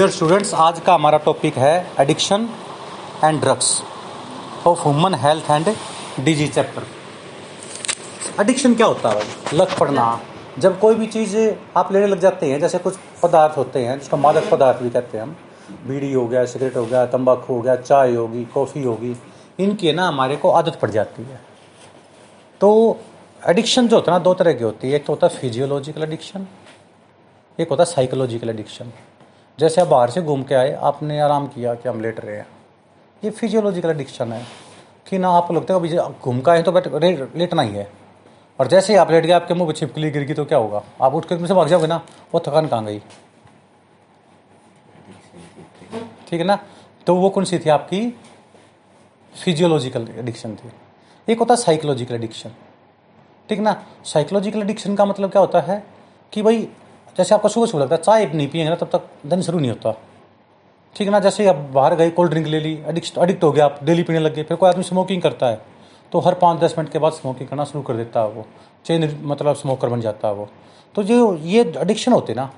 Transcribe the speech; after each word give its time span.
Dear 0.00 0.10
students 0.10 0.52
आज 0.54 0.78
का 0.80 0.94
हमारा 0.94 1.18
टॉपिक 1.24 1.56
है 1.56 1.86
addiction 2.00 2.48
and 3.24 3.40
drugs 3.40 3.66
of 4.66 4.80
human 4.80 5.14
health 5.14 5.50
and 5.50 5.68
disease 6.20 6.50
chapter 6.52 6.82
addiction 8.40 8.74
क्या 8.74 8.86
होता 8.86 9.08
है? 9.08 9.20
भाई 9.54 9.76
पड़ना, 9.80 10.20
जब 10.58 10.78
कोई 10.80 10.94
भी 10.94 11.06
चीज़ 11.06 11.36
आप 11.76 11.92
लेने 11.92 12.06
लग 12.06 12.20
जाते 12.20 12.46
हैं, 12.46 12.58
जैसे 12.60 12.78
कुछ 12.78 12.96
पदार्थ 13.22 13.56
होते 13.56 13.84
हैं, 13.84 13.98
जिसको 13.98 14.16
मादक 14.16 14.50
पदार्थ 14.50 14.82
भी 14.82 14.90
कहते 14.90 15.18
हैं 15.18 15.24
हम, 15.24 15.36
बीड़ी 15.86 16.12
हो 16.12 16.26
गया, 16.26 16.44
सिगरेट 16.44 16.76
हो 16.76 16.84
गया, 16.86 17.06
तंबाकू 17.06 17.54
हो 17.54 17.60
गया, 17.60 17.76
चाय 17.76 18.14
होगी, 18.14 18.44
कॉफ़ी 18.44 18.82
होगी, 18.82 19.16
इनकी 19.60 19.92
ना 19.92 20.08
हमारे 20.08 20.36
को 20.36 20.50
आदत 20.50 20.78
पड़ 20.82 20.90
जाती 20.90 21.22
है। 21.22 21.40
तो 22.60 22.98
एडिक्शन 23.48 23.88
जो 23.88 23.96
होता 23.96 24.12
है 24.12 24.18
ना, 24.18 24.24
दो 24.24 24.34
तरह 24.34 24.52
की 24.52 24.64
होती 24.64 24.90
है, 24.90 24.96
एक 24.96 25.06
तो 25.06 25.12
होता 25.12 25.26
है 25.26 25.38
फिजियोलॉजिकल 25.38 26.02
एडिक्शन 26.02 26.46
एक 27.58 27.68
होता 27.68 27.82
है 27.82 27.86
साइकोलॉजिकल 27.86 28.50
एडिक्शन 28.50 28.92
जैसे 29.58 29.80
आप 29.80 29.86
बाहर 29.88 30.10
से 30.10 30.20
घूम 30.22 30.42
के 30.42 30.54
आए, 30.54 30.72
आपने 30.72 31.18
आराम 31.20 31.46
किया 31.46 31.74
कि 31.74 31.88
हम 31.88 32.00
लेट 32.00 32.20
रहे 32.20 32.36
हैं। 32.36 32.46
ये 33.22 33.30
फिजियोलॉजिकल 33.30 33.90
एडिक्शन 33.90 34.32
है 34.32 34.42
कि 35.06 35.18
ना 35.18 35.28
आपको 35.30 35.54
लगता 35.54 35.74
है 35.74 35.80
अभी 35.80 35.96
घूम 36.20 36.40
के 36.40 36.50
आए 36.50 36.62
तो 36.62 36.72
बैठ 36.72 36.88
लेटना 37.36 37.62
ही 37.62 37.74
है। 37.74 37.88
और 38.58 38.66
जैसे 38.68 38.92
ही 38.92 38.98
आप 38.98 39.10
लेट 39.10 39.24
गए, 39.26 39.32
आपके 39.32 39.54
मुँह 39.54 39.68
पर 39.68 39.76
छिपकली 39.76 40.10
गिर 40.10 40.24
गई 40.24 40.34
तो 40.34 40.44
क्या 40.44 40.58
होगा? 40.58 40.82
आप 41.02 41.14
उठ 41.14 41.24
कर 41.24 41.46
से 41.46 41.54
भाग 41.54 41.68
जाओगे 41.68 41.86
ना, 41.86 42.00
वो 42.34 42.40
थकान 42.40 42.66
कहाँ 42.68 42.84
गई? 42.84 42.98
ठीक 46.28 46.40
है 46.40 46.44
ना? 46.44 46.58
तो 47.06 47.14
वो 47.16 47.30
कौन 47.30 47.44
सी 47.44 47.58
थी 47.58 47.70
आपकी? 47.70 48.08
फिजियोलॉजिकल 49.34 50.08
एडिक्शन 50.18 50.54
थी। 50.56 50.70
एक 51.28 51.38
होता 51.38 51.54
है 51.54 51.60
साइकोलॉजिकल 51.60 52.14
एडिक्शन 52.14 52.50
ठीक 53.48 53.58
ना? 53.58 53.82
साइकोलॉजिकल 54.04 54.62
एडिक्शन 54.62 54.94
का 54.96 55.04
मतलब 55.04 55.30
क्या 55.30 55.40
होता 55.40 55.60
है 55.62 55.82
कि 56.32 56.42
भाई 56.42 56.68
जैसे 57.16 57.34
आपको 57.34 57.48
सुबह 57.48 57.66
सुबह 57.66 57.82
लगता 57.82 57.94
है, 57.94 58.02
चाय 58.02 58.26
नहीं 58.34 58.48
पिएँगे 58.48 58.70
ना, 58.70 58.76
तब 58.76 58.88
तक 58.92 59.08
दिन 59.26 59.42
शुरू 59.42 59.58
नहीं 59.58 59.70
होता। 59.70 59.92
ठीक 60.96 61.06
है 61.08 61.12
ना, 61.12 61.20
जैसे 61.20 61.46
आप 61.46 61.56
बाहर 61.72 61.94
गए 61.94 62.10
कोल्ड 62.10 62.30
ड्रिंक 62.30 62.46
ले 62.46 62.60
ली 62.60 62.72
एडिक्ट 62.88 63.18
एडिक्ट 63.18 63.44
हो 63.44 63.50
गया, 63.52 63.64
आप 63.64 63.78
डेली 63.84 64.02
पीने 64.02 64.18
लग 64.18 64.34
गए, 64.34 64.42
फिर 64.42 64.56
कोई 64.56 64.68
आदमी 64.68 64.82
स्मोकिंग 64.82 65.22
करता 65.22 65.46
है 65.46 65.60
तो 66.12 66.18
हर 66.20 66.34
पाँच 66.34 66.60
दस 66.60 66.74
मिनट 66.78 66.90
के 66.92 66.98
बाद 66.98 67.12
स्मोकिंग 67.12 67.48
करना 67.48 67.64
शुरू 67.64 67.82
कर 67.82 67.94
देता 67.94 68.20
है 68.20 68.28
वो। 68.28 68.44
चेन 68.86 69.18
मतलब 69.22 69.54
स्मोकर 69.56 69.88
बन 69.88 70.00
जाता 70.00 70.28
है 70.28 70.34
वो। 70.34 70.48
तो 70.94 71.02
जो 71.02 71.34
ये 71.36 71.60
एडिक्शन 71.78 72.12
होते 72.12 72.34
ना। 72.34 72.50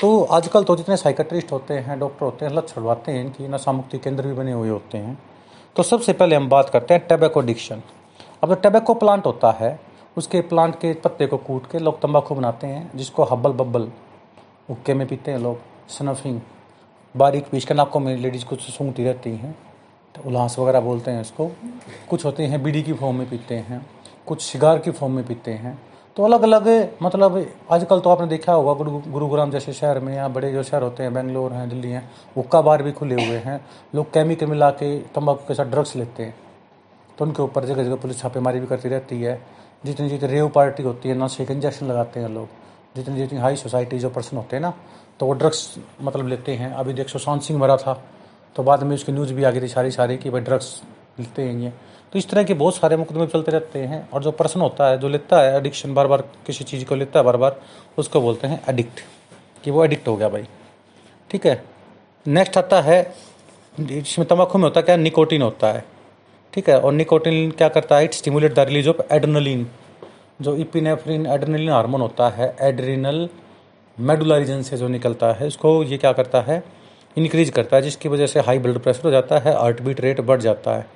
तो 0.00 0.22
आजकल 0.24 0.64
तो 0.64 0.76
जितने 0.76 0.96
साइकेट्रिस्ट 0.96 1.52
होते 1.52 1.74
हैं 1.76 1.98
डॉक्टर 2.00 2.24
होते 2.24 2.44
हैं, 2.46 2.52
लत 2.52 2.68
छुड़वाते 2.68 3.12
हैं 3.12 3.24
इनकी 3.24 3.48
नशा 3.48 3.72
मुक्ति 3.72 3.98
केंद्र 3.98 4.26
भी 4.26 4.32
बने 4.32 4.52
हुए 4.52 4.68
होते 4.68 4.98
हैं। 4.98 5.18
तो 5.76 5.82
सबसे 5.82 6.12
पहले 6.12 6.36
हम 6.36 6.48
बात 6.48 6.70
करते 6.70 6.94
हैं 6.94 7.06
टैबेको 7.06 7.42
एडिक्शन 7.42 7.82
अब 8.42 8.48
जो 8.48 8.54
टैबेको 8.54 8.94
प्लांट 8.94 9.26
होता 9.26 9.50
है 9.50 9.78
उसके 10.16 10.40
प्लांट 10.42 10.74
के 10.74 10.92
पत्ते 10.94 11.26
को 11.26 11.36
कूट 11.38 11.70
के 11.70 11.78
लोग 11.78 12.00
तंबाकू 12.00 12.34
बनाते 12.34 12.66
हैं, 12.66 12.90
जिसको 12.94 13.24
हब्बल 13.24 13.52
बब्बल 13.54 13.90
हुक्के 14.68 14.94
में 14.94 15.06
पीते 15.06 15.30
हैं 15.30 15.38
लोग 15.38 15.58
स्नफिंग 15.88 16.40
बारीक 17.14 17.48
पीस 17.50 17.64
के 17.64 17.74
नाकों 17.74 18.00
में 18.00 18.16
लेडीज़ 18.16 18.44
कुछ 18.44 18.70
सूंघती 18.70 19.04
रहती 19.04 19.30
हैं 19.30 19.54
तो 20.14 20.22
उल्लास 20.28 20.58
वगैरह 20.58 20.80
बोलते 20.80 21.10
हैं 21.10 21.20
इसको। 21.20 21.50
कुछ 22.10 22.24
होते 22.24 22.46
हैं 22.46 22.62
बीड़ी 22.62 22.82
की 22.82 22.92
फॉर्म 22.92 23.16
में 23.16 23.28
पीते 23.30 23.54
हैं, 23.54 23.86
कुछ 24.26 24.42
शिगार 24.42 24.78
की 24.78 24.90
फॉर्म 24.90 25.12
में 25.12 25.26
पीते 25.26 25.50
हैं। 25.52 25.78
तो 26.16 26.24
अलग 26.24 26.42
अलग 26.42 26.66
मतलब 27.02 27.46
आजकल 27.70 28.00
तो 28.00 28.10
आपने 28.10 28.26
देखा 28.26 28.52
होगा, 28.52 28.72
गुरु, 28.74 28.90
गुरुग्राम 29.08 29.50
जैसे 29.50 29.72
शहर 29.72 29.98
में 30.00 30.14
या 30.14 30.26
बड़े 30.28 30.52
जो 30.52 30.62
शहर 30.62 30.82
होते 30.82 31.02
हैं, 31.02 31.12
बेंगलोर 31.14 31.52
हैं, 31.52 31.68
दिल्ली 31.68 31.90
हैं, 31.90 32.02
हुक्का 32.36 32.60
बार 32.60 32.82
भी 32.82 32.92
खुले 32.92 33.14
हुए 33.16 33.38
हैं। 33.38 33.60
लोग 33.94 34.12
केमिकल 34.12 34.46
मिला 34.46 34.70
के 34.72 34.98
तंबाकू 35.14 35.46
के 35.48 35.54
साथ 35.54 35.64
ड्रग्स 35.66 35.94
लेते 35.96 36.22
हैं। 36.22 36.34
तो 37.18 37.24
उनके 37.24 37.42
ऊपर 37.42 37.64
जगह 37.64 37.84
जगह 37.84 37.96
पुलिस 37.96 38.18
छापेमारी 38.18 38.60
भी 38.60 38.66
करती 38.66 38.88
रहती 38.88 39.22
है। 39.22 39.40
जितनी 39.84 40.08
जितनी 40.08 40.28
रेव 40.28 40.48
पार्टी 40.48 40.82
होती 40.82 41.08
है, 41.08 41.14
ना 41.14 41.26
के 41.28 41.52
इंजेक्शन 41.52 41.86
लगाते 41.86 42.20
हैं 42.20 42.28
लोग, 42.28 42.48
जितनी 42.96 43.16
जितनी 43.16 43.38
हाई 43.38 43.56
सोसाइटी 43.56 43.98
जो 43.98 44.10
पर्सन 44.10 44.36
होते 44.36 44.56
हैं 44.56 44.62
ना 44.62 44.72
तो 45.20 45.26
वो 45.26 45.32
ड्रग्स 45.34 45.74
मतलब 46.02 46.28
लेते 46.28 46.54
हैं। 46.54 46.72
अभी 46.72 46.92
देख 46.92 47.08
सुशांत 47.08 47.42
सिंह 47.42 47.58
मरा 47.60 47.76
था 47.76 48.02
तो 48.56 48.62
बाद 48.62 48.82
में 48.82 48.94
उसकी 48.94 49.12
न्यूज़ 49.12 49.32
भी 49.34 49.44
आ 49.44 49.50
गई 49.50 49.60
थी 49.60 49.68
सारी 49.68 49.90
सारी 49.90 50.16
कि 50.18 50.30
भाई 50.30 50.40
ड्रग्स 50.40 50.80
लेते 51.20 51.42
हैं 51.42 51.54
ये। 51.54 51.72
तो 52.12 52.18
इस 52.18 52.28
तरह 52.28 52.42
के 52.44 52.54
बहुत 52.54 52.76
सारे 52.76 52.96
मुकदमे 52.96 53.26
चलते 53.26 53.52
रहते 53.52 53.78
हैं 53.80 54.08
और 54.10 54.22
जो 54.22 54.30
पर्सन 54.32 54.60
होता 54.60 54.88
है, 54.88 54.98
जो 54.98 55.08
लेता 55.08 55.40
है 55.40 55.56
एडिक्शन 55.56 55.94
बार 55.94 56.06
बार 56.06 56.22
किसी 56.46 56.64
चीज़ 56.64 56.84
को 56.84 56.94
लेता 56.94 57.18
है 57.18 57.24
बार 57.24 57.36
बार 57.36 57.60
उसको 57.98 58.20
बोलते 58.20 58.46
हैं 58.46 58.60
एडिक्ट 58.68 59.00
कि 59.64 59.70
वो 59.70 59.84
एडिक्ट 59.84 60.08
हो 60.08 60.16
गया 60.16 60.28
भाई। 60.28 60.46
ठीक 61.30 61.46
है? 61.46 61.62
नेक्स्ट 62.26 62.58
आता 62.58 62.80
है 62.80 63.00
इसमें 63.78 64.26
तम्बाकू 64.28 64.58
में 64.58 64.64
होता 64.64 64.80
क्या 64.80 64.96
निकोटिन 64.96 65.42
होता 65.42 65.72
है। 65.72 65.84
ठीक 66.52 66.68
है, 66.68 66.78
और 66.80 66.92
निकोटिन 66.92 67.50
क्या 67.50 67.68
करता 67.68 67.96
है? 67.96 68.04
It 68.04 68.14
stimulate 68.14 68.54
the 68.54 68.58
release 68.60 68.88
of 68.88 69.00
adrenaline 69.12 69.66
जो 70.40 70.54
इपिनेफ्रिन 70.56 71.26
एड्रेनलिन 71.26 71.68
हार्मोन 71.70 72.00
होता 72.00 72.28
है 72.30 72.54
एड्रिनल 72.62 73.28
मेडुला 73.98 74.36
रीजन 74.36 74.62
से 74.62 74.76
जो 74.76 74.88
निकलता 74.88 75.32
है 75.32 75.46
इसको 75.46 75.82
ये 75.84 75.98
क्या 75.98 76.12
करता 76.12 76.40
है? 76.42 76.62
इंक्रीज 77.16 77.50
करता 77.50 77.76
है, 77.76 77.82
जिसकी 77.82 78.08
वजह 78.08 78.26
से 78.26 78.40
हाई 78.40 78.58
ब्लड 78.58 78.78
प्रेशर 78.78 79.04
हो 79.04 79.10
जाता 79.10 79.38
है 79.38 79.54
हार्ट 79.54 79.80
बीट 79.82 80.00
रेट 80.00 80.20
बढ़ 80.22 80.40
जाता 80.40 80.76
है। 80.76 80.86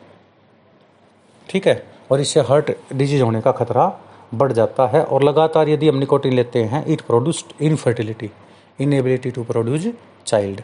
ठीक 1.48 1.66
है, 1.66 1.82
और 2.10 2.21
इससे 2.21 2.41
हार्ट 2.42 2.71
डिज़ीज़ 2.92 3.22
होने 3.22 3.41
का 3.41 3.53
खतरा 3.53 3.86
बढ़ 4.34 4.53
जाता 4.53 4.86
है, 4.86 5.03
और 5.03 5.25
लगातार 5.25 5.69
यदि 5.69 5.88
हम 5.88 5.97
निकोटिन 5.98 6.32
लेते 6.32 6.62
हैं 6.65 6.84
it 6.86 7.00
produced 7.00 7.62
infertility 7.62 8.31
inability 8.78 9.31
to 9.31 9.44
produce 9.44 9.92
child 10.26 10.62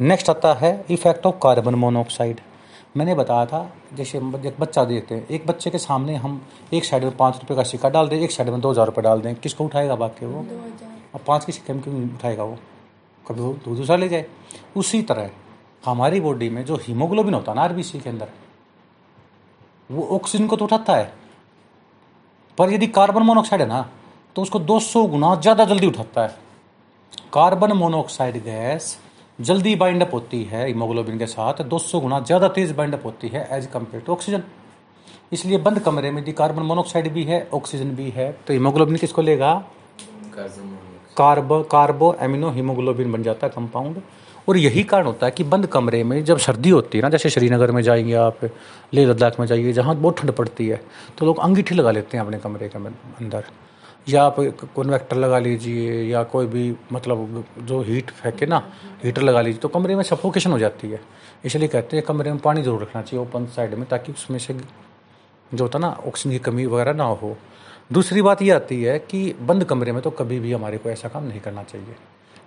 next 0.00 0.30
आता 0.30 0.52
है 0.54 0.84
इफ़ेक्ट 0.90 1.26
ऑफ़ 1.26 1.34
कार्बन 1.42 1.74
मोनोऑक्साइड 1.76 2.40
मैंने 2.96 3.14
बताया 3.14 3.46
था 3.46 3.60
जैसे 3.94 4.18
एक 4.18 4.56
बच्चा 4.60 4.84
देखते 4.84 5.14
हैं 5.14 5.26
एक 5.28 5.46
बच्चे 5.46 5.70
के 5.70 5.78
सामने 5.78 6.14
हम 6.16 6.40
एक 6.74 6.84
साइड 6.84 7.04
में 7.04 7.16
पाँच 7.16 7.34
रुपये 7.36 7.56
का 7.56 7.62
सिक्का 7.62 7.88
डाल 7.90 8.08
दें 8.08 8.16
एक 8.18 8.30
साइड 8.30 8.48
में 8.50 8.60
दो 8.60 8.70
हज़ार 8.70 8.86
रुपये 8.86 9.02
डाल 9.02 9.20
दें 9.20 9.34
किसको 9.36 9.64
उठाएगा 9.64 9.96
बाकी 9.96 10.26
वो? 10.26 10.44
और 11.14 11.20
पाँच 11.26 11.44
के 11.44 11.52
सिक्के 11.52 11.72
में 11.72 11.82
क्यों 11.82 12.02
उठाएगा 12.04 12.44
वो? 12.44 12.56
कभी 13.26 13.40
वो 13.40 13.52
दो 13.64 13.74
दूसरा 13.76 13.96
ले 13.96 14.08
जाए। 14.08 14.26
उसी 14.76 15.02
तरह 15.02 15.30
हमारी 15.84 16.20
बॉडी 16.20 16.48
में 16.50 16.64
जो 16.64 16.76
हीमोग्लोबिन 16.82 17.34
होता 17.34 17.52
है 17.52 17.56
ना 17.56 17.62
आरबीसी 17.62 18.00
के 18.00 18.10
अंदर 18.10 18.28
वो 19.90 20.06
ऑक्सीजन 20.16 20.46
को 20.46 20.56
तो 20.56 20.64
उठाता 20.64 20.96
है। 20.96 21.12
पर 22.58 22.72
यदि 22.72 22.86
कार्बन 22.88 23.22
मोनोऑक्साइड 23.22 23.62
है 23.62 23.68
ना 23.68 23.88
तो 24.36 24.42
उसको 24.42 24.58
200 24.60 25.06
गुना 25.08 25.34
ज़्यादा 25.36 25.64
जल्दी 25.64 25.86
उठाता 25.86 26.22
है। 26.22 26.34
कार्बन 27.32 27.72
मोनोऑक्साइड 27.74 28.42
गैस 28.44 28.98
जल्दी 29.38 29.74
बाइंड 29.76 30.02
अप 30.02 30.12
होती 30.14 30.42
है 30.44 30.66
हीमोग्लोबिन 30.66 31.18
के 31.18 31.26
साथ 31.26 31.62
200 31.70 32.00
गुना 32.00 32.20
ज़्यादा 32.20 32.48
तेज 32.48 32.70
बाइंड 32.72 32.94
अप 32.94 33.04
होती 33.04 33.28
है 33.28 33.46
एज 33.52 33.66
कंपेयर 33.66 34.02
टू 34.06 34.12
ऑक्सीजन 34.12 34.42
इसलिए 35.32 35.58
बंद 35.58 35.78
कमरे 35.78 36.10
में 36.10 36.20
यदि 36.22 36.32
कार्बन 36.32 36.62
मोनोऑक्साइड 36.62 37.12
भी 37.12 37.24
है 37.24 37.40
ऑक्सीजन 37.54 37.90
भी 37.96 38.08
है 38.10 38.30
तो 38.46 38.52
हीमोग्लोबिन 38.52 38.96
किसको 38.96 39.22
लेगा? 39.22 39.52
कार्बो 41.16 41.62
कार्बो 41.62 42.14
एमिनो 42.20 42.50
हीमोग्लोबिन 42.50 43.12
बन 43.12 43.22
जाता 43.22 43.46
है 43.46 43.52
कंपाउंड 43.56 44.00
और 44.48 44.56
यही 44.56 44.82
कारण 44.84 45.06
होता 45.06 45.26
है 45.26 45.32
कि 45.32 45.44
बंद 45.44 45.66
कमरे 45.66 46.02
में 46.04 46.24
जब 46.24 46.38
सर्दी 46.38 46.70
होती 46.70 46.98
है 46.98 47.02
ना 47.02 47.08
जैसे 47.08 47.30
श्रीनगर 47.30 47.70
में 47.70 47.82
जाएँगे 47.82 48.14
आप 48.24 48.44
लेह 48.94 49.06
लद्दाख 49.06 49.40
में 49.40 49.46
जाइए 49.46 49.72
जहाँ 49.72 49.96
बहुत 49.96 50.18
ठंड 50.18 50.32
पड़ती 50.32 50.66
है 50.68 50.80
तो 51.18 51.26
लोग 51.26 51.38
अंगीठी 51.38 51.74
लगा 51.74 51.90
लेते 51.90 52.16
हैं 52.16 52.24
अपने 52.24 52.38
कमरे 52.38 52.68
के 52.68 52.78
अंदर। 52.78 53.44
या 54.06 54.22
आप 54.24 54.36
कन्वेक्टर 54.76 55.16
लगा 55.16 55.38
लीजिए, 55.38 56.02
या 56.04 56.22
कोई 56.24 56.46
भी 56.46 56.74
मतलब 56.92 57.44
जो 57.60 57.80
हीट 57.82 58.10
फेंके 58.12 58.46
ना 58.46 58.62
हीटर 59.04 59.22
लगा 59.22 59.40
लीजिए 59.40 59.60
तो 59.60 59.68
कमरे 59.68 59.96
में 59.96 60.02
सफोकेशन 60.04 60.50
हो 60.52 60.58
जाती 60.58 60.90
है। 60.90 61.00
इसलिए 61.44 61.68
कहते 61.68 61.96
हैं 61.96 62.04
कमरे 62.06 62.32
में 62.32 62.38
पानी 62.40 62.62
ज़रूर 62.62 62.82
रखना 62.82 63.02
चाहिए 63.02 63.24
ओपन 63.24 63.46
साइड 63.46 63.74
में, 63.74 63.86
ताकि 63.88 64.12
उसमें 64.12 64.38
से 64.38 64.54
जो 65.50 65.64
होता 65.64 65.78
ना 65.78 65.88
ऑक्सीजन 66.06 66.32
की 66.32 66.38
कमी 66.40 66.66
वगैरह 66.66 66.92
ना 66.94 67.04
हो। 67.04 67.36
दूसरी 67.92 68.22
बात 68.22 68.42
ये 68.42 68.50
आती 68.50 68.82
है 68.82 68.98
कि 69.00 69.34
बंद 69.42 69.64
कमरे 69.64 69.92
में 69.92 70.00
तो 70.02 70.10
कभी 70.12 70.38
भी 70.40 70.52
हमारे 70.52 70.78
को 70.78 70.90
ऐसा 70.90 71.08
काम 71.08 71.24
नहीं 71.24 71.40
करना 71.40 71.62
चाहिए। 71.64 71.96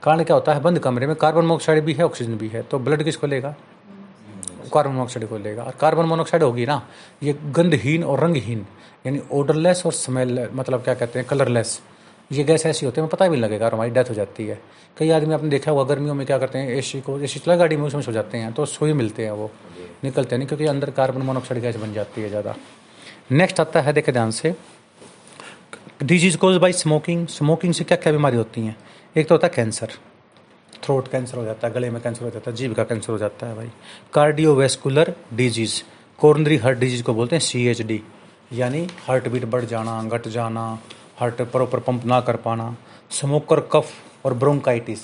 कारण 0.03 0.23
क्या 0.23 0.35
होता 0.35 0.53
है, 0.53 0.61
बंद 0.61 0.79
कमरे 0.79 1.07
में 1.07 1.15
कार्बन 1.15 1.41
मोनोऑक्साइड 1.41 1.83
भी 1.85 1.93
है 1.93 2.05
ऑक्सीजन 2.05 2.37
भी 2.37 2.47
है 2.47 2.61
तो 2.61 2.79
ब्लड 2.79 3.03
किसको 3.03 3.27
लेगा? 3.27 3.55
कार्बन 4.69 4.91
मोनोऑक्साइड 4.91 5.27
को 5.29 5.37
लेगा। 5.37 5.63
और 5.63 5.75
कार्बन 5.81 6.05
मोनोऑक्साइड 6.05 6.43
होगी 6.43 6.65
ना 6.65 6.81
ये 7.23 7.35
गंधहीन 7.55 8.03
और 8.03 8.19
रंगहीन 8.19 8.65
यानी 9.05 9.21
ओडरलेस 9.31 9.85
और 9.85 9.93
स्मेल 9.93 10.47
मतलब 10.53 10.83
क्या 10.83 10.93
कहते 10.93 11.19
हैं 11.19 11.27
कलरलेस 11.27 11.79
ये 12.31 12.43
गैस 12.43 12.65
ऐसी 12.65 12.85
होती 12.85 13.01
है 13.01 13.07
पता 13.07 13.27
भी 13.27 13.31
नहीं 13.31 13.41
लगेगा 13.41 13.65
और 13.65 13.73
हमारी 13.73 13.91
डेथ 13.91 14.09
हो 14.09 14.13
जाती 14.13 14.45
है। 14.47 14.59
कई 14.97 15.09
आदमी 15.11 15.33
आपने 15.33 15.49
देखा 15.49 15.71
हुआ 15.71 15.83
गर्मियों 15.83 16.15
में 16.15 16.25
क्या 16.25 16.37
करते 16.37 16.57
हैं 16.57 16.69
एसी 16.71 16.99
को 17.01 17.19
एसी 17.19 17.39
चला 17.39 17.55
गाड़ी 17.55 17.77
में 17.77 17.83
उसमें 17.83 18.01
सो 18.01 18.11
जाते 18.11 18.37
हैं 18.37 18.51
तो 18.53 18.65
सोई 18.67 18.93
मिलते 18.93 19.25
हैं 19.25 19.31
वो 19.31 19.49
निकलते 20.03 20.37
नहीं 20.37 20.47
क्योंकि 20.47 20.65
अंदर 20.67 20.89
कार्बन 20.91 21.21
मोनोऑक्साइड 21.21 21.61
गैस 21.61 21.75
बन 21.75 21.93
जाती 21.93 22.21
है 22.21 22.29
ज़्यादा। 22.29 22.55
नेक्स्ट 23.31 23.59
आता 23.59 23.81
है 23.81 23.93
देखे 23.93 24.11
ध्यान 24.11 24.31
से। 24.31 24.53
Disease 26.03 26.37
cause 26.37 26.57
by 26.57 26.73
smoking 26.73 27.25
smoking 27.27 27.73
से 27.73 27.83
क्या 27.83 27.97
क्या 27.97 28.13
बीमारी 28.13 28.37
होती 28.37 28.61
हैं? 28.61 28.75
एक 29.15 29.27
तो 29.27 29.35
होता 29.35 29.47
है 29.47 29.53
कैंसर 29.55 29.91
थ्रोट 30.89 31.07
कैंसर 31.07 31.37
हो 31.37 31.43
जाता 31.45 31.67
है, 31.67 31.73
गले 31.73 31.89
में 31.89 32.01
कैंसर 32.01 32.25
हो 32.25 32.29
जाता 32.31 32.49
है 32.51 32.55
जीव 32.57 32.73
का 32.73 32.83
कैंसर 32.83 33.11
हो 33.13 33.17
जाता 33.17 33.47
है 33.47 33.55
भाई। 33.55 33.69
Cardiovascular 34.13 35.13
disease 35.33 35.81
coronary 36.19 36.57
heart 36.57 36.77
disease 36.79 37.03
को 37.03 37.13
बोलते 37.13 37.35
हैं 37.35 37.41
सी 37.41 37.65
एच 37.67 37.81
डी 37.81 38.01
यानी 38.53 38.81
हार्ट 39.07 39.27
बीट 39.27 39.45
बढ़ 39.45 39.65
जाना, 39.65 40.01
घट 40.03 40.27
जाना 40.27 40.63
हार्ट 41.19 41.41
प्रॉपर 41.43 41.79
पंप 41.79 42.05
ना 42.05 42.19
कर 42.21 42.35
पाना 42.37 42.75
स्मोकर 43.11 43.59
कफ 43.73 43.91
और 44.25 44.33
ब्रोंकाइटिस 44.35 44.99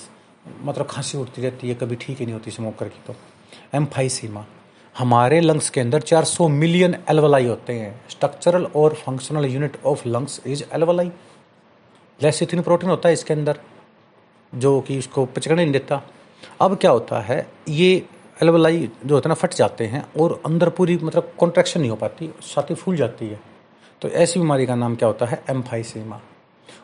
मतलब 0.64 0.88
खांसी 0.88 1.18
उठती 1.18 1.42
रहती 1.42 1.70
है, 1.70 1.76
कभी 1.76 1.96
ठीक 1.96 2.20
ही 2.20 2.26
नहीं 2.26 2.34
होती 2.34 2.52
स्मोकर 2.52 2.88
की 2.88 3.02
तो। 3.08 3.16
एम्फाइसीमा 3.74 4.46
हमारे 4.96 5.40
लंग्स 5.42 5.70
के 5.70 5.82
अंदर 5.82 6.02
400 6.02 6.48
मिलियन 6.50 6.96
एलवलाई 7.10 7.46
होते 7.48 7.74
हैं। 7.74 7.94
स्ट्रक्चरल 8.10 8.66
और 8.76 8.94
functional 8.96 9.46
unit 9.46 9.78
of 9.86 10.08
lungs 10.08 10.42
is 10.48 10.64
alveoli 10.74 11.12
lecithin 12.20 12.62
protein 12.62 12.90
होता 12.90 13.10
है 13.10 13.14
इसके 13.14 13.34
अंदर। 13.34 13.60
जो 14.54 14.80
कि 14.82 14.98
उसको 15.00 15.26
पचकने 15.26 15.56
नहीं 15.56 15.72
देता। 15.72 16.02
अब 16.62 16.76
क्या 16.78 16.92
होता 16.92 17.20
है, 17.22 17.48
ये 17.70 18.06
एल्वलाई 18.44 18.90
जो 19.06 19.16
होता 19.16 19.28
है 19.28 19.30
ना, 19.30 19.36
फट 19.36 19.54
जाते 19.54 19.86
हैं 19.86 20.06
और 20.20 20.42
अंदर 20.46 20.70
पूरी 20.70 20.98
मतलब 20.98 21.32
कॉन्ट्रैक्शन 21.40 21.80
नहीं 21.80 21.90
हो 21.90 21.96
पाती 21.96 22.30
छाती 22.44 22.74
फूल 22.76 22.96
जाती 22.98 23.28
है। 23.28 23.40
तो 24.02 24.10
ऐसी 24.10 24.40
बीमारी 24.40 24.66
का 24.66 24.76
नाम 24.76 24.96
क्या 24.96 25.08
होता 25.08 25.26
है? 25.26 25.44
एम्फाइसीमा। 25.50 26.22